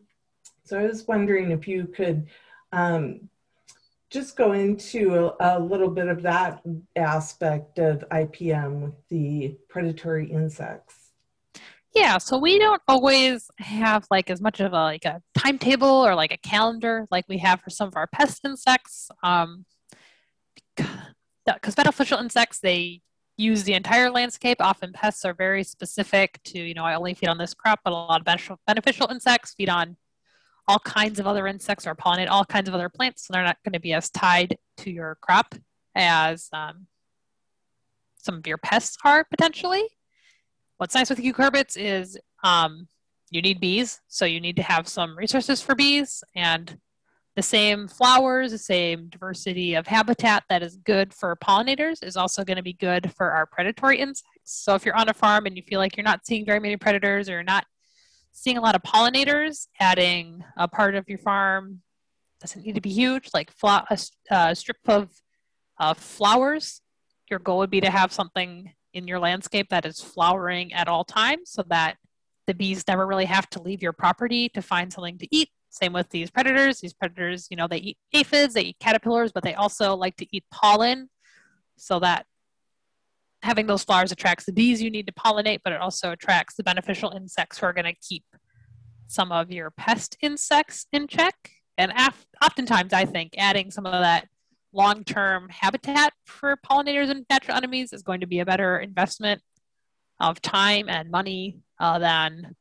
So 0.64 0.78
I 0.78 0.84
was 0.84 1.08
wondering 1.08 1.50
if 1.50 1.66
you 1.66 1.86
could 1.86 2.26
um, 2.70 3.28
just 4.10 4.36
go 4.36 4.52
into 4.52 5.34
a, 5.40 5.58
a, 5.58 5.60
little 5.60 5.90
bit 5.90 6.08
of 6.08 6.22
that 6.22 6.62
aspect 6.94 7.78
of 7.78 8.04
IPM 8.10 8.80
with 8.80 9.08
the 9.08 9.56
predatory 9.68 10.30
insects. 10.30 11.03
Yeah, 11.94 12.18
so 12.18 12.38
we 12.38 12.58
don't 12.58 12.82
always 12.88 13.48
have 13.58 14.06
like 14.10 14.28
as 14.28 14.40
much 14.40 14.58
of 14.60 14.72
a 14.72 14.82
like 14.82 15.04
a 15.04 15.22
timetable 15.38 15.86
or 15.88 16.14
like 16.16 16.32
a 16.32 16.36
calendar 16.38 17.06
like 17.10 17.24
we 17.28 17.38
have 17.38 17.60
for 17.60 17.70
some 17.70 17.86
of 17.86 17.96
our 17.96 18.08
pest 18.08 18.40
insects. 18.44 19.10
Um, 19.22 19.64
because 21.46 21.74
beneficial 21.74 22.18
insects 22.18 22.58
they 22.58 23.00
use 23.36 23.64
the 23.64 23.74
entire 23.74 24.10
landscape. 24.10 24.58
Often 24.60 24.92
pests 24.92 25.24
are 25.24 25.34
very 25.34 25.64
specific 25.64 26.40
to, 26.44 26.58
you 26.58 26.74
know, 26.74 26.84
I 26.84 26.94
only 26.94 27.14
feed 27.14 27.28
on 27.28 27.38
this 27.38 27.54
crop, 27.54 27.80
but 27.84 27.92
a 27.92 27.96
lot 27.96 28.20
of 28.20 28.24
beneficial, 28.24 28.58
beneficial 28.66 29.08
insects 29.10 29.54
feed 29.54 29.68
on 29.68 29.96
all 30.66 30.78
kinds 30.78 31.20
of 31.20 31.26
other 31.26 31.46
insects 31.46 31.86
or 31.86 31.94
pollinate 31.94 32.30
all 32.30 32.44
kinds 32.44 32.68
of 32.68 32.74
other 32.74 32.88
plants. 32.88 33.26
So 33.26 33.32
they're 33.32 33.44
not 33.44 33.58
going 33.64 33.74
to 33.74 33.80
be 33.80 33.92
as 33.92 34.10
tied 34.10 34.56
to 34.78 34.90
your 34.90 35.18
crop 35.20 35.54
as 35.94 36.48
um, 36.52 36.86
some 38.16 38.36
of 38.36 38.46
your 38.46 38.58
pests 38.58 38.96
are 39.04 39.24
potentially. 39.24 39.88
What's 40.78 40.94
nice 40.94 41.10
with 41.10 41.20
cucurbits 41.20 41.76
is 41.76 42.18
um, 42.42 42.88
you 43.30 43.42
need 43.42 43.60
bees, 43.60 44.00
so 44.08 44.24
you 44.24 44.40
need 44.40 44.56
to 44.56 44.62
have 44.62 44.88
some 44.88 45.16
resources 45.16 45.60
for 45.60 45.74
bees. 45.74 46.22
And 46.34 46.78
the 47.36 47.42
same 47.42 47.88
flowers, 47.88 48.52
the 48.52 48.58
same 48.58 49.08
diversity 49.08 49.74
of 49.74 49.86
habitat 49.86 50.44
that 50.48 50.62
is 50.62 50.76
good 50.76 51.12
for 51.12 51.36
pollinators 51.36 52.04
is 52.04 52.16
also 52.16 52.44
going 52.44 52.56
to 52.56 52.62
be 52.62 52.74
good 52.74 53.12
for 53.16 53.32
our 53.32 53.46
predatory 53.46 53.98
insects. 53.98 54.30
So 54.44 54.74
if 54.74 54.84
you're 54.84 54.96
on 54.96 55.08
a 55.08 55.14
farm 55.14 55.46
and 55.46 55.56
you 55.56 55.62
feel 55.62 55.80
like 55.80 55.96
you're 55.96 56.04
not 56.04 56.24
seeing 56.24 56.44
very 56.44 56.60
many 56.60 56.76
predators 56.76 57.28
or 57.28 57.32
you're 57.32 57.42
not 57.42 57.66
seeing 58.32 58.56
a 58.56 58.60
lot 58.60 58.74
of 58.74 58.82
pollinators, 58.82 59.66
adding 59.80 60.44
a 60.56 60.68
part 60.68 60.94
of 60.94 61.08
your 61.08 61.18
farm 61.18 61.80
doesn't 62.40 62.64
need 62.64 62.74
to 62.74 62.80
be 62.80 62.90
huge, 62.90 63.30
like 63.32 63.50
a, 64.30 64.54
strip 64.54 64.76
of 64.86 65.10
uh, 65.80 65.94
flowers. 65.94 66.82
Your 67.30 67.38
goal 67.38 67.58
would 67.58 67.70
be 67.70 67.80
to 67.80 67.90
have 67.90 68.12
something 68.12 68.72
in 68.94 69.06
your 69.06 69.18
landscape 69.18 69.68
that 69.70 69.84
is 69.84 70.00
flowering 70.00 70.72
at 70.72 70.88
all 70.88 71.04
times 71.04 71.50
so 71.50 71.62
that 71.68 71.96
the 72.46 72.54
bees 72.54 72.84
never 72.88 73.06
really 73.06 73.24
have 73.24 73.48
to 73.50 73.62
leave 73.62 73.82
your 73.82 73.92
property 73.92 74.48
to 74.50 74.62
find 74.62 74.92
something 74.92 75.18
to 75.18 75.28
eat 75.34 75.50
same 75.74 75.92
with 75.92 76.08
these 76.10 76.30
predators. 76.30 76.80
These 76.80 76.92
predators, 76.92 77.48
you 77.50 77.56
know, 77.56 77.66
they 77.66 77.78
eat 77.78 77.98
aphids, 78.12 78.54
they 78.54 78.62
eat 78.62 78.76
caterpillars, 78.78 79.32
but 79.32 79.42
they 79.42 79.54
also 79.54 79.96
like 79.96 80.14
to 80.16 80.26
eat 80.30 80.44
pollen. 80.52 81.10
So 81.76 81.98
that 81.98 82.26
having 83.42 83.66
those 83.66 83.82
flowers 83.82 84.12
attracts 84.12 84.46
the 84.46 84.52
bees 84.52 84.80
you 84.80 84.88
need 84.88 85.08
to 85.08 85.12
pollinate, 85.12 85.60
but 85.64 85.72
it 85.72 85.80
also 85.80 86.12
attracts 86.12 86.54
the 86.54 86.62
beneficial 86.62 87.10
insects 87.10 87.58
who 87.58 87.66
are 87.66 87.72
going 87.72 87.92
to 87.92 88.08
keep 88.08 88.24
some 89.08 89.32
of 89.32 89.50
your 89.50 89.72
pest 89.72 90.16
insects 90.22 90.86
in 90.92 91.08
check. 91.08 91.34
And 91.76 91.92
af- 91.96 92.26
oftentimes, 92.42 92.92
I 92.92 93.04
think 93.04 93.34
adding 93.36 93.72
some 93.72 93.84
of 93.84 93.92
that 93.92 94.28
long 94.74 95.04
term 95.04 95.48
habitat 95.48 96.12
for 96.26 96.56
pollinators 96.56 97.10
and 97.10 97.24
natural 97.30 97.56
enemies 97.56 97.92
is 97.92 98.02
going 98.02 98.20
to 98.20 98.26
be 98.26 98.40
a 98.40 98.44
better 98.44 98.78
investment 98.78 99.40
of 100.20 100.40
time 100.42 100.88
and 100.88 101.10
money 101.10 101.58
uh, 101.78 101.98
than 101.98 102.54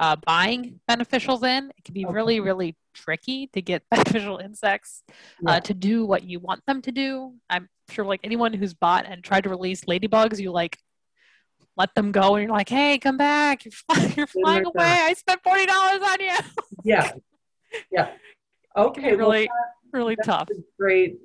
uh, 0.00 0.16
buying 0.26 0.80
beneficials 0.90 1.44
in. 1.44 1.70
It 1.76 1.84
can 1.84 1.94
be 1.94 2.04
okay. 2.04 2.12
really, 2.12 2.40
really 2.40 2.76
tricky 2.92 3.48
to 3.52 3.62
get 3.62 3.82
beneficial 3.90 4.38
insects 4.38 5.02
uh, 5.46 5.60
to 5.60 5.74
do 5.74 6.04
what 6.04 6.24
you 6.24 6.40
want 6.40 6.64
them 6.66 6.82
to 6.82 6.92
do. 6.92 7.34
I'm 7.48 7.68
sure, 7.90 8.04
like 8.04 8.20
anyone 8.24 8.52
who's 8.52 8.74
bought 8.74 9.06
and 9.06 9.22
tried 9.22 9.44
to 9.44 9.50
release 9.50 9.84
ladybugs, 9.84 10.38
you 10.40 10.50
like 10.50 10.76
let 11.76 11.94
them 11.94 12.12
go, 12.12 12.34
and 12.34 12.44
you're 12.44 12.52
like, 12.52 12.68
"Hey, 12.68 12.98
come 12.98 13.16
back! 13.16 13.64
You're, 13.64 13.72
fly- 13.88 14.14
you're 14.16 14.26
flying 14.26 14.66
away! 14.66 14.84
I 14.84 15.14
spent 15.14 15.40
forty 15.42 15.66
dollars 15.66 16.00
on 16.02 16.20
you." 16.20 16.36
yeah, 16.84 17.12
yeah. 17.90 18.10
Okay, 18.74 19.14
really, 19.14 19.50
well, 19.50 19.68
really 19.92 20.16
tough. 20.16 20.48
great 20.78 21.18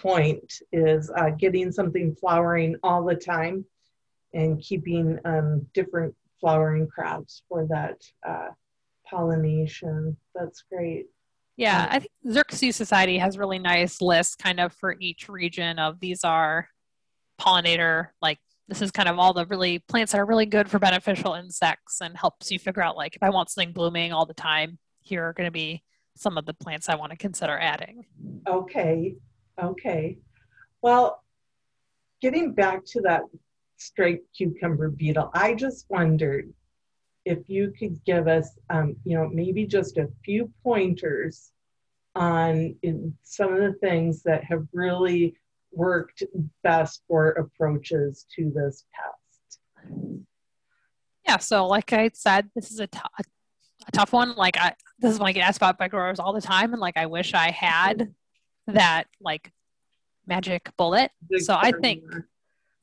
point 0.00 0.52
is 0.72 1.10
uh, 1.16 1.30
getting 1.30 1.70
something 1.70 2.14
flowering 2.14 2.76
all 2.82 3.04
the 3.04 3.14
time 3.14 3.64
and 4.32 4.60
keeping 4.60 5.18
um, 5.24 5.66
different 5.74 6.14
flowering 6.40 6.86
crops 6.86 7.42
for 7.48 7.66
that 7.66 7.96
uh, 8.26 8.48
pollination. 9.06 10.16
That's 10.34 10.64
great. 10.72 11.06
Yeah, 11.56 11.86
I 11.90 11.98
think 11.98 12.12
Xerces 12.26 12.74
Society 12.74 13.18
has 13.18 13.36
really 13.36 13.58
nice 13.58 14.00
lists 14.00 14.34
kind 14.34 14.60
of 14.60 14.72
for 14.72 14.96
each 14.98 15.28
region 15.28 15.78
of 15.78 16.00
these 16.00 16.24
are 16.24 16.68
pollinator, 17.38 18.08
like 18.22 18.38
this 18.68 18.80
is 18.80 18.90
kind 18.90 19.08
of 19.08 19.18
all 19.18 19.34
the 19.34 19.46
really 19.46 19.80
plants 19.80 20.12
that 20.12 20.20
are 20.20 20.26
really 20.26 20.46
good 20.46 20.70
for 20.70 20.78
beneficial 20.78 21.34
insects 21.34 22.00
and 22.00 22.16
helps 22.16 22.50
you 22.50 22.58
figure 22.58 22.82
out 22.82 22.96
like 22.96 23.16
if 23.16 23.22
I 23.22 23.30
want 23.30 23.50
something 23.50 23.72
blooming 23.72 24.12
all 24.12 24.24
the 24.24 24.32
time, 24.32 24.78
here 25.00 25.24
are 25.24 25.32
going 25.32 25.48
to 25.48 25.50
be 25.50 25.82
some 26.20 26.36
of 26.36 26.44
the 26.44 26.54
plants 26.54 26.88
I 26.88 26.94
want 26.96 27.12
to 27.12 27.18
consider 27.18 27.58
adding. 27.58 28.04
Okay, 28.46 29.14
okay. 29.62 30.18
Well, 30.82 31.24
getting 32.20 32.52
back 32.52 32.84
to 32.86 33.00
that 33.02 33.22
straight 33.78 34.20
cucumber 34.36 34.90
beetle, 34.90 35.30
I 35.32 35.54
just 35.54 35.86
wondered 35.88 36.52
if 37.24 37.38
you 37.48 37.72
could 37.78 38.02
give 38.04 38.28
us, 38.28 38.58
um, 38.68 38.96
you 39.04 39.16
know, 39.16 39.28
maybe 39.32 39.66
just 39.66 39.96
a 39.96 40.08
few 40.24 40.52
pointers 40.62 41.52
on 42.14 42.74
some 43.22 43.52
of 43.52 43.60
the 43.60 43.78
things 43.80 44.22
that 44.22 44.44
have 44.44 44.66
really 44.72 45.34
worked 45.72 46.22
best 46.62 47.02
for 47.08 47.30
approaches 47.30 48.26
to 48.36 48.52
this 48.54 48.84
pest. 48.92 49.60
Yeah, 51.26 51.38
so 51.38 51.66
like 51.66 51.92
I 51.92 52.10
said, 52.12 52.50
this 52.54 52.70
is 52.70 52.80
a, 52.80 52.86
t- 52.86 52.98
a 53.18 53.92
tough 53.92 54.12
one. 54.12 54.34
Like 54.34 54.58
I, 54.58 54.74
this 55.00 55.12
is 55.12 55.18
one 55.18 55.28
I 55.28 55.32
get 55.32 55.46
asked 55.46 55.58
about 55.58 55.78
by 55.78 55.88
growers 55.88 56.18
all 56.18 56.32
the 56.32 56.40
time, 56.40 56.72
and 56.72 56.80
like 56.80 56.96
I 56.96 57.06
wish 57.06 57.34
I 57.34 57.50
had 57.50 58.14
that 58.66 59.04
like 59.20 59.52
magic 60.26 60.70
bullet. 60.76 61.10
So 61.38 61.54
I 61.54 61.72
think 61.72 62.04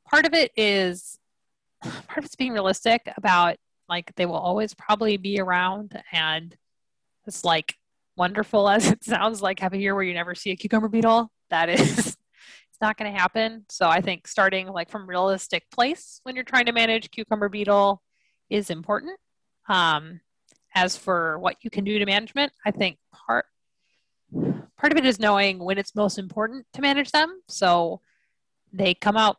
part 0.10 0.26
of 0.26 0.34
it 0.34 0.52
is 0.56 1.18
part 1.84 2.18
of 2.18 2.26
it's 2.26 2.36
being 2.36 2.54
realistic 2.54 3.02
about 3.18 3.58
like 3.90 4.14
they 4.16 4.26
will 4.26 4.36
always 4.36 4.74
probably 4.74 5.18
be 5.18 5.40
around 5.40 6.02
and 6.12 6.56
it's 7.26 7.46
like 7.46 7.76
wonderful 8.16 8.70
as 8.70 8.92
it 8.92 9.04
sounds 9.04 9.42
like 9.42 9.60
have 9.60 9.74
a 9.74 9.78
year 9.78 9.96
where 9.96 10.04
you 10.04 10.14
never 10.14 10.36
see 10.36 10.52
a 10.52 10.56
cucumber 10.56 10.90
beetle. 10.90 11.32
That 11.50 11.70
is 11.70 11.98
it's 12.70 12.82
not 12.82 12.98
going 12.98 13.12
to 13.12 13.18
happen. 13.18 13.66
So 13.70 13.88
i 13.88 14.02
think 14.02 14.28
starting 14.28 14.68
like 14.68 14.90
from 14.90 15.08
realistic 15.08 15.64
place 15.72 16.20
when 16.24 16.36
you're 16.36 16.44
trying 16.44 16.66
to 16.66 16.74
manage 16.74 17.12
cucumber 17.12 17.50
beetle 17.50 18.02
is 18.50 18.70
important. 18.70 19.20
Um, 19.70 20.22
as 20.78 20.98
for 20.98 21.40
what 21.40 21.56
you 21.62 21.70
can 21.70 21.84
do 21.84 22.00
to 22.00 22.06
management 22.06 22.52
i 22.66 22.72
think 22.72 22.98
part 23.12 23.46
part 24.78 24.92
of 24.92 24.98
it 24.98 25.06
is 25.06 25.20
knowing 25.20 25.60
when 25.60 25.78
it's 25.78 25.96
most 25.96 26.18
important 26.18 26.66
to 26.74 26.82
manage 26.82 27.12
them 27.12 27.42
so 27.48 28.00
they 28.74 28.94
come 28.94 29.18
out 29.18 29.38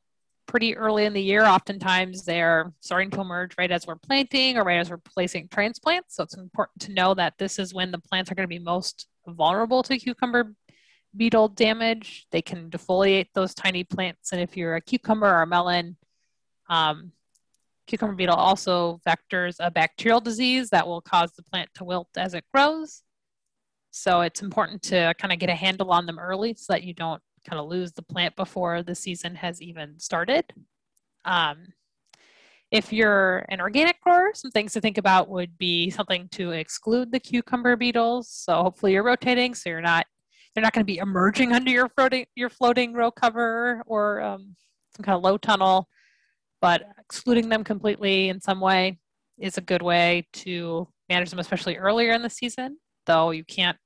pretty 0.48 0.74
early 0.76 1.04
in 1.04 1.12
the 1.12 1.22
year. 1.22 1.44
Oftentimes 1.44 2.24
they're 2.24 2.72
starting 2.80 3.10
to 3.10 3.20
emerge 3.20 3.52
right 3.58 3.70
as 3.70 3.86
we're 3.86 3.96
planting 3.96 4.56
or 4.56 4.64
right 4.64 4.80
as 4.80 4.90
we're 4.90 4.96
placing 4.96 5.46
transplants. 5.48 6.16
So 6.16 6.24
it's 6.24 6.36
important 6.36 6.82
to 6.82 6.92
know 6.92 7.14
that 7.14 7.34
this 7.38 7.60
is 7.60 7.74
when 7.74 7.92
the 7.92 7.98
plants 7.98 8.32
are 8.32 8.34
going 8.34 8.48
to 8.48 8.48
be 8.48 8.58
most 8.58 9.06
vulnerable 9.26 9.82
to 9.84 9.98
cucumber 9.98 10.54
beetle 11.16 11.48
damage. 11.48 12.26
They 12.32 12.42
can 12.42 12.70
defoliate 12.70 13.28
those 13.34 13.54
tiny 13.54 13.84
plants. 13.84 14.32
And 14.32 14.40
if 14.40 14.56
you're 14.56 14.76
a 14.76 14.80
cucumber 14.80 15.26
or 15.26 15.42
a 15.42 15.46
melon, 15.46 15.96
um, 16.68 17.12
cucumber 17.88 18.14
beetle 18.14 18.36
also 18.36 19.00
vectors 19.06 19.56
a 19.58 19.70
bacterial 19.70 20.20
disease 20.20 20.70
that 20.70 20.86
will 20.86 21.00
cause 21.00 21.32
the 21.32 21.42
plant 21.42 21.68
to 21.74 21.84
wilt 21.84 22.08
as 22.16 22.34
it 22.34 22.44
grows. 22.54 23.02
So 23.90 24.20
it's 24.20 24.42
important 24.42 24.82
to 24.82 25.14
kind 25.18 25.32
of 25.32 25.40
get 25.40 25.48
a 25.48 25.54
handle 25.54 25.90
on 25.90 26.06
them 26.06 26.18
early 26.18 26.54
so 26.54 26.72
that 26.72 26.84
you 26.84 26.94
don't 26.94 27.22
kind 27.48 27.58
of 27.58 27.68
lose 27.68 27.92
the 27.92 28.02
plant 28.02 28.36
before 28.36 28.82
the 28.82 28.94
season 28.94 29.34
has 29.34 29.60
even 29.62 29.98
started. 29.98 30.44
Um, 31.24 31.72
if 32.70 32.92
you're 32.92 33.46
an 33.48 33.60
organic 33.60 34.00
grower, 34.02 34.32
some 34.34 34.50
things 34.50 34.74
to 34.74 34.80
think 34.80 34.98
about 34.98 35.30
would 35.30 35.56
be 35.56 35.88
something 35.88 36.28
to 36.32 36.52
exclude 36.52 37.10
the 37.10 37.18
cucumber 37.18 37.76
beetles. 37.76 38.28
So 38.28 38.62
hopefully 38.62 38.92
you're 38.92 39.02
rotating, 39.02 39.54
so 39.54 39.70
you're 39.70 39.80
not 39.80 40.06
they're 40.54 40.62
not 40.62 40.72
going 40.72 40.84
to 40.84 40.92
be 40.92 40.98
emerging 40.98 41.52
under 41.52 41.70
your 41.70 41.88
floating 41.88 42.26
your 42.34 42.50
floating 42.50 42.92
row 42.92 43.10
cover 43.10 43.82
or 43.86 44.20
um, 44.20 44.54
some 44.94 45.04
kind 45.04 45.16
of 45.16 45.22
low 45.22 45.38
tunnel. 45.38 45.88
But 46.60 46.82
excluding 46.98 47.48
them 47.48 47.64
completely 47.64 48.28
in 48.28 48.40
some 48.40 48.60
way 48.60 48.98
is 49.38 49.58
a 49.58 49.62
good 49.62 49.82
way 49.82 50.26
to 50.32 50.88
manage 51.08 51.30
them, 51.30 51.38
especially 51.38 51.76
earlier 51.76 52.12
in 52.12 52.22
the 52.22 52.30
season. 52.30 52.78
Though 53.06 53.30
you 53.30 53.44
can't 53.44 53.76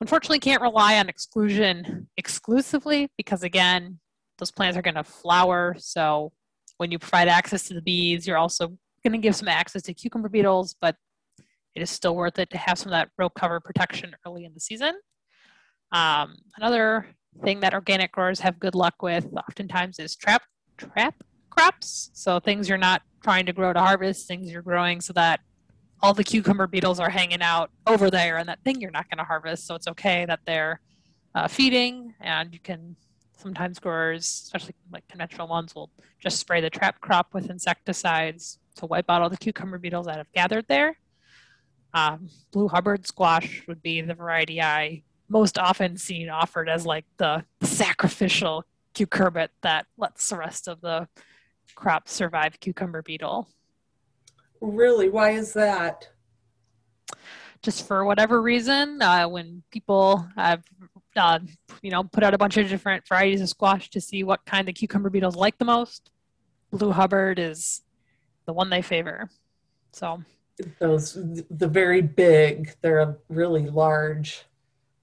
Unfortunately, 0.00 0.38
can't 0.38 0.62
rely 0.62 0.98
on 0.98 1.08
exclusion 1.08 2.08
exclusively 2.16 3.10
because, 3.16 3.42
again, 3.42 3.98
those 4.38 4.52
plants 4.52 4.76
are 4.78 4.82
going 4.82 4.94
to 4.94 5.02
flower. 5.02 5.74
So 5.78 6.32
when 6.76 6.92
you 6.92 7.00
provide 7.00 7.26
access 7.26 7.64
to 7.64 7.74
the 7.74 7.82
bees, 7.82 8.26
you're 8.26 8.36
also 8.36 8.68
going 9.04 9.12
to 9.12 9.18
give 9.18 9.34
some 9.34 9.48
access 9.48 9.82
to 9.82 9.94
cucumber 9.94 10.28
beetles, 10.28 10.76
but 10.80 10.94
it 11.74 11.82
is 11.82 11.90
still 11.90 12.14
worth 12.14 12.38
it 12.38 12.50
to 12.50 12.58
have 12.58 12.78
some 12.78 12.88
of 12.88 12.92
that 12.92 13.10
row 13.18 13.28
cover 13.28 13.58
protection 13.58 14.14
early 14.24 14.44
in 14.44 14.54
the 14.54 14.60
season. 14.60 14.94
Um, 15.90 16.36
another 16.56 17.08
thing 17.42 17.60
that 17.60 17.74
organic 17.74 18.12
growers 18.12 18.40
have 18.40 18.60
good 18.60 18.76
luck 18.76 19.02
with 19.02 19.26
oftentimes 19.36 19.98
is 19.98 20.16
trap 20.16 20.42
trap 20.76 21.14
crops. 21.58 22.10
So 22.12 22.38
things 22.38 22.68
you're 22.68 22.78
not 22.78 23.02
trying 23.22 23.46
to 23.46 23.52
grow 23.52 23.72
to 23.72 23.80
harvest, 23.80 24.28
things 24.28 24.50
you're 24.50 24.62
growing 24.62 25.00
so 25.00 25.12
that 25.14 25.40
all 26.00 26.14
the 26.14 26.22
cucumber 26.22 26.68
beetles 26.68 27.00
are 27.00 27.10
hanging 27.10 27.42
out 27.42 27.70
over 27.86 28.10
there 28.10 28.36
and 28.36 28.48
that 28.48 28.62
thing 28.62 28.80
you're 28.80 28.92
not 28.92 29.10
going 29.10 29.18
to 29.18 29.24
harvest. 29.24 29.66
So 29.66 29.74
it's 29.74 29.88
okay 29.88 30.24
that 30.26 30.40
they're 30.46 30.80
uh, 31.34 31.48
feeding 31.48 32.14
and 32.20 32.52
you 32.52 32.60
can 32.60 32.94
sometimes 33.36 33.80
growers, 33.80 34.24
especially 34.24 34.74
like 34.92 35.06
conventional 35.08 35.48
ones, 35.48 35.74
will 35.74 35.90
just 36.20 36.38
spray 36.38 36.60
the 36.60 36.70
trap 36.70 37.00
crop 37.00 37.34
with 37.34 37.50
insecticides 37.50 38.60
to 38.76 38.86
wipe 38.86 39.06
out 39.08 39.22
all 39.22 39.30
the 39.30 39.36
cucumber 39.36 39.78
beetles 39.78 40.06
that 40.06 40.16
have 40.16 40.32
gathered 40.32 40.66
there. 40.68 40.96
Um, 41.92 42.28
blue 42.52 42.68
Hubbard 42.68 43.06
squash 43.06 43.64
would 43.66 43.82
be 43.82 44.00
the 44.00 44.14
variety 44.14 44.62
I 44.62 45.02
most 45.28 45.58
often 45.58 45.96
seen 45.96 46.28
offered 46.28 46.68
as 46.68 46.86
like 46.86 47.04
the 47.16 47.44
sacrificial 47.62 48.64
cucurbit 48.94 49.48
that 49.62 49.86
lets 49.96 50.28
the 50.28 50.36
rest 50.36 50.68
of 50.68 50.80
the 50.80 51.08
crop 51.78 52.08
survive 52.08 52.58
cucumber 52.58 53.02
beetle. 53.02 53.48
Really? 54.60 55.08
Why 55.08 55.30
is 55.30 55.52
that? 55.52 56.08
Just 57.62 57.86
for 57.86 58.04
whatever 58.04 58.42
reason, 58.42 59.00
uh, 59.00 59.28
when 59.28 59.62
people 59.70 60.26
have, 60.36 60.64
uh, 61.14 61.38
you 61.80 61.92
know, 61.92 62.02
put 62.02 62.24
out 62.24 62.34
a 62.34 62.38
bunch 62.38 62.56
of 62.56 62.68
different 62.68 63.06
varieties 63.06 63.40
of 63.40 63.48
squash 63.48 63.90
to 63.90 64.00
see 64.00 64.24
what 64.24 64.44
kind 64.44 64.68
of 64.68 64.74
cucumber 64.74 65.08
beetles 65.08 65.36
like 65.36 65.56
the 65.58 65.64
most, 65.64 66.10
Blue 66.72 66.90
Hubbard 66.90 67.38
is 67.38 67.82
the 68.46 68.52
one 68.52 68.70
they 68.70 68.82
favor. 68.82 69.30
So 69.92 70.22
those 70.80 71.14
the 71.14 71.68
very 71.68 72.02
big, 72.02 72.74
they're 72.82 73.18
really 73.28 73.68
large. 73.70 74.42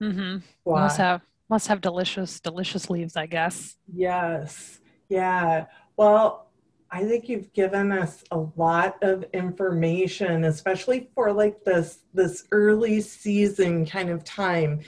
Mm-hmm. 0.01 0.39
Must 0.69 0.97
have 0.97 1.21
must 1.49 1.67
have 1.67 1.79
delicious 1.79 2.41
delicious 2.41 2.89
leaves, 2.89 3.15
I 3.15 3.27
guess. 3.27 3.77
Yes. 3.93 4.79
Yeah. 5.07 5.65
Well, 5.97 6.44
I 6.91 7.03
think 7.03 7.27
you've 7.27 7.51
given 7.53 7.91
us 7.91 8.23
a 8.31 8.37
lot 8.55 8.97
of 9.01 9.25
information, 9.33 10.45
especially 10.45 11.09
for 11.13 11.33
like 11.33 11.63
this 11.63 11.99
this 12.13 12.47
early 12.51 13.01
season 13.01 13.85
kind 13.85 14.09
of 14.09 14.23
time. 14.23 14.81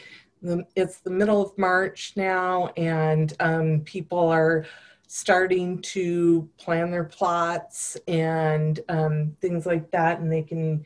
It's 0.75 0.99
the 0.99 1.09
middle 1.09 1.41
of 1.41 1.57
March 1.57 2.13
now, 2.15 2.67
and 2.77 3.33
um, 3.39 3.81
people 3.81 4.29
are 4.29 4.65
starting 5.07 5.81
to 5.81 6.47
plan 6.57 6.91
their 6.91 7.05
plots 7.05 7.97
and 8.07 8.79
um, 8.89 9.35
things 9.41 9.65
like 9.65 9.89
that, 9.91 10.19
and 10.19 10.31
they 10.31 10.43
can 10.43 10.85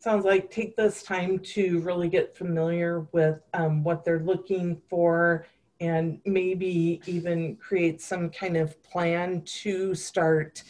sounds 0.00 0.24
like 0.24 0.50
take 0.50 0.76
this 0.76 1.02
time 1.02 1.38
to 1.40 1.80
really 1.80 2.08
get 2.08 2.36
familiar 2.36 3.00
with 3.12 3.40
um, 3.54 3.82
what 3.82 4.04
they're 4.04 4.20
looking 4.20 4.80
for 4.88 5.46
and 5.80 6.20
maybe 6.24 7.00
even 7.06 7.56
create 7.56 8.00
some 8.00 8.30
kind 8.30 8.56
of 8.56 8.82
plan 8.82 9.42
to 9.42 9.94
start 9.94 10.62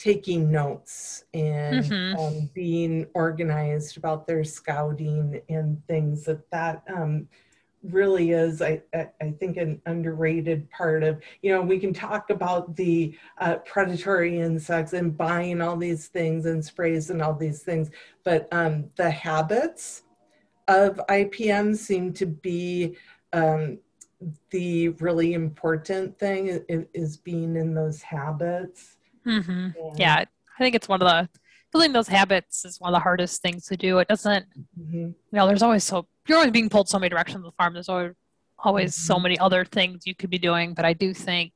taking 0.00 0.50
notes 0.50 1.24
and 1.34 1.84
mm-hmm. 1.84 2.18
um, 2.18 2.50
being 2.54 3.06
organized 3.14 3.98
about 3.98 4.26
their 4.26 4.42
scouting 4.42 5.40
and 5.50 5.86
things 5.86 6.24
that 6.24 6.50
that 6.50 6.82
um, 6.94 7.28
really 7.82 8.30
is 8.30 8.60
I, 8.60 8.82
I 8.94 9.30
think 9.38 9.56
an 9.56 9.80
underrated 9.86 10.70
part 10.70 11.02
of 11.02 11.20
you 11.42 11.52
know 11.52 11.62
we 11.62 11.78
can 11.78 11.92
talk 11.92 12.30
about 12.30 12.76
the 12.76 13.16
uh, 13.38 13.56
predatory 13.56 14.40
insects 14.40 14.92
and 14.92 15.16
buying 15.16 15.60
all 15.60 15.76
these 15.76 16.08
things 16.08 16.46
and 16.46 16.64
sprays 16.64 17.10
and 17.10 17.22
all 17.22 17.34
these 17.34 17.62
things 17.62 17.90
but 18.24 18.48
um, 18.52 18.90
the 18.96 19.10
habits 19.10 20.02
of 20.68 21.00
ipm 21.08 21.76
seem 21.76 22.12
to 22.12 22.26
be 22.26 22.96
um, 23.32 23.78
the 24.50 24.90
really 24.90 25.34
important 25.34 26.18
thing 26.18 26.48
is, 26.48 26.86
is 26.94 27.16
being 27.16 27.56
in 27.56 27.74
those 27.74 28.02
habits. 28.02 28.96
Mm-hmm. 29.26 29.96
Yeah, 29.96 30.24
I 30.24 30.58
think 30.58 30.74
it's 30.74 30.88
one 30.88 31.02
of 31.02 31.08
the 31.08 31.28
building 31.72 31.92
those 31.92 32.08
habits 32.08 32.64
is 32.64 32.80
one 32.80 32.92
of 32.92 32.98
the 32.98 33.02
hardest 33.02 33.42
things 33.42 33.66
to 33.66 33.76
do. 33.76 33.98
It 33.98 34.08
doesn't, 34.08 34.46
mm-hmm. 34.78 34.96
you 34.96 35.14
know, 35.32 35.46
there's 35.46 35.62
always 35.62 35.84
so 35.84 36.06
you're 36.26 36.38
always 36.38 36.52
being 36.52 36.68
pulled 36.68 36.88
so 36.88 36.98
many 36.98 37.08
directions 37.08 37.36
on 37.36 37.42
the 37.42 37.52
farm. 37.52 37.74
There's 37.74 37.88
always 37.88 38.14
always 38.58 38.94
mm-hmm. 38.94 39.06
so 39.06 39.18
many 39.18 39.38
other 39.38 39.64
things 39.64 40.06
you 40.06 40.14
could 40.14 40.30
be 40.30 40.38
doing, 40.38 40.74
but 40.74 40.84
I 40.84 40.92
do 40.92 41.14
think 41.14 41.52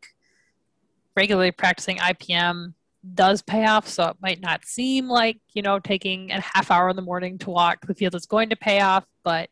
regularly 1.17 1.53
practicing 1.53 1.99
IPM 1.99 2.75
does 3.15 3.43
pay 3.43 3.67
off. 3.67 3.87
So 3.87 4.09
it 4.09 4.17
might 4.23 4.41
not 4.41 4.65
seem 4.65 5.09
like, 5.09 5.39
you 5.53 5.63
know, 5.63 5.79
taking 5.79 6.31
a 6.31 6.41
half 6.41 6.71
hour 6.71 6.89
in 6.89 6.97
the 6.97 7.03
morning 7.03 7.39
to 7.39 7.51
walk 7.51 7.87
the 7.87 7.95
field 7.95 8.15
is 8.15 8.27
going 8.27 8.49
to 8.51 8.57
pay 8.57 8.81
off, 8.81 9.05
but 9.23 9.51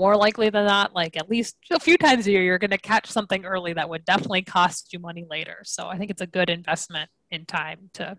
more 0.00 0.16
likely 0.16 0.48
than 0.48 0.64
not, 0.64 0.94
like 0.94 1.14
at 1.18 1.28
least 1.28 1.56
a 1.70 1.78
few 1.78 1.98
times 1.98 2.26
a 2.26 2.30
year, 2.30 2.42
you're 2.42 2.58
going 2.58 2.70
to 2.70 2.78
catch 2.78 3.06
something 3.06 3.44
early 3.44 3.74
that 3.74 3.86
would 3.86 4.02
definitely 4.06 4.40
cost 4.40 4.94
you 4.94 4.98
money 4.98 5.26
later. 5.28 5.58
So 5.62 5.88
I 5.88 5.98
think 5.98 6.10
it's 6.10 6.22
a 6.22 6.26
good 6.26 6.48
investment 6.48 7.10
in 7.30 7.44
time 7.44 7.90
to 7.94 8.16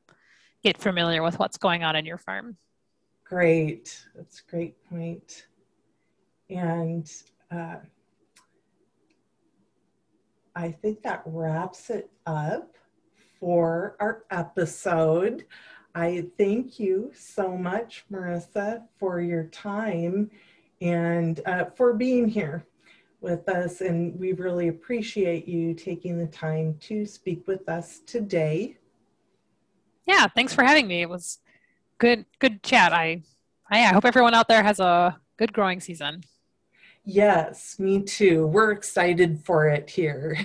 get 0.63 0.77
familiar 0.77 1.23
with 1.23 1.39
what's 1.39 1.57
going 1.57 1.83
on 1.83 1.95
in 1.95 2.05
your 2.05 2.19
farm. 2.19 2.55
Great. 3.25 4.05
That's 4.15 4.43
a 4.47 4.51
great 4.51 4.75
point. 4.91 5.47
And 6.51 7.11
uh, 7.49 7.77
I 10.55 10.71
think 10.71 11.01
that 11.01 11.23
wraps 11.25 11.89
it 11.89 12.11
up 12.27 12.75
for 13.39 13.95
our 13.99 14.23
episode. 14.29 15.45
I 15.95 16.27
thank 16.37 16.79
you 16.79 17.11
so 17.15 17.57
much, 17.57 18.05
Marissa, 18.11 18.83
for 18.99 19.19
your 19.19 19.45
time 19.45 20.29
and 20.81 21.39
uh, 21.45 21.65
for 21.75 21.93
being 21.93 22.27
here 22.27 22.65
with 23.21 23.47
us. 23.47 23.81
And 23.81 24.19
we 24.19 24.33
really 24.33 24.67
appreciate 24.67 25.47
you 25.47 25.73
taking 25.73 26.17
the 26.17 26.27
time 26.27 26.75
to 26.81 27.05
speak 27.05 27.47
with 27.47 27.69
us 27.69 27.99
today. 28.05 28.77
Yeah, 30.07 30.27
thanks 30.27 30.53
for 30.53 30.63
having 30.63 30.87
me. 30.87 31.01
It 31.01 31.09
was 31.09 31.39
good, 31.99 32.25
good 32.39 32.63
chat. 32.63 32.91
I, 32.91 33.21
I, 33.69 33.81
I 33.81 33.93
hope 33.93 34.05
everyone 34.05 34.33
out 34.33 34.47
there 34.47 34.63
has 34.63 34.79
a 34.79 35.17
good 35.37 35.53
growing 35.53 35.79
season. 35.79 36.23
Yes, 37.05 37.79
me 37.79 38.01
too. 38.01 38.47
We're 38.47 38.71
excited 38.71 39.39
for 39.43 39.67
it 39.67 39.89
here. 39.89 40.37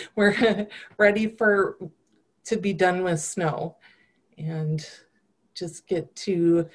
We're 0.16 0.68
ready 0.98 1.26
for 1.26 1.76
to 2.44 2.56
be 2.56 2.72
done 2.72 3.02
with 3.04 3.20
snow 3.20 3.76
and 4.38 4.88
just 5.54 5.86
get 5.86 6.14
to 6.16 6.68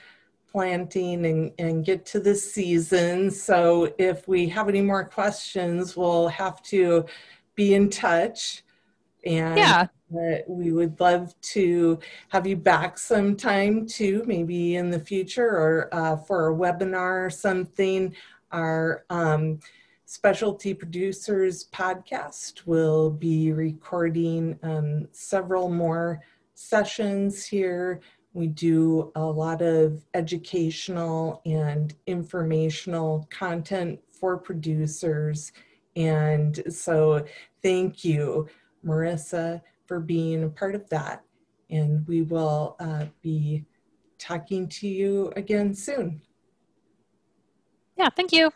planting 0.56 1.26
and, 1.26 1.52
and 1.60 1.84
get 1.84 2.06
to 2.06 2.18
the 2.18 2.34
season. 2.34 3.30
So 3.30 3.94
if 3.98 4.26
we 4.26 4.48
have 4.48 4.70
any 4.70 4.80
more 4.80 5.04
questions, 5.04 5.98
we'll 5.98 6.30
have 6.30 6.64
to 6.64 7.06
be 7.56 7.74
in 7.74 7.90
touch. 7.90 8.64
And 9.26 9.58
yeah. 9.58 9.88
Uh, 10.16 10.38
we 10.48 10.72
would 10.72 10.98
love 11.02 11.34
to 11.42 12.00
have 12.30 12.48
you 12.48 12.56
back 12.56 12.98
sometime 12.98 13.86
too, 13.86 14.24
maybe 14.26 14.78
in 14.78 14.90
the 14.90 15.00
future 15.00 15.50
or 15.50 15.90
uh, 15.92 16.16
for 16.16 16.48
a 16.48 16.56
webinar 16.56 17.26
or 17.26 17.30
something. 17.30 18.16
Our 18.54 19.04
um, 19.10 19.60
Specialty 20.06 20.74
Producers 20.74 21.66
podcast 21.74 22.66
will 22.66 23.10
be 23.10 23.52
recording 23.52 24.58
um, 24.64 25.10
several 25.12 25.68
more 25.68 26.22
sessions 26.54 27.46
here 27.46 28.00
we 28.36 28.48
do 28.48 29.14
a 29.16 29.24
lot 29.24 29.62
of 29.62 30.04
educational 30.14 31.42
and 31.46 31.96
informational 32.06 33.26
content 33.32 33.98
for 34.12 34.38
producers. 34.38 35.54
And 35.96 36.62
so 36.70 37.26
thank 37.64 38.04
you, 38.04 38.50
Marissa, 38.86 39.62
for 39.86 40.02
being 40.02 40.44
a 40.44 40.50
part 40.50 40.76
of 40.76 40.90
that. 40.90 41.24
And 41.70 42.06
we 42.08 42.24
will 42.24 42.76
uh, 42.82 43.06
be 43.22 43.64
talking 44.20 44.68
to 44.68 44.88
you 44.88 45.32
again 45.38 45.74
soon. 45.74 46.22
Yeah, 47.98 48.10
thank 48.10 48.34
you. 48.34 48.52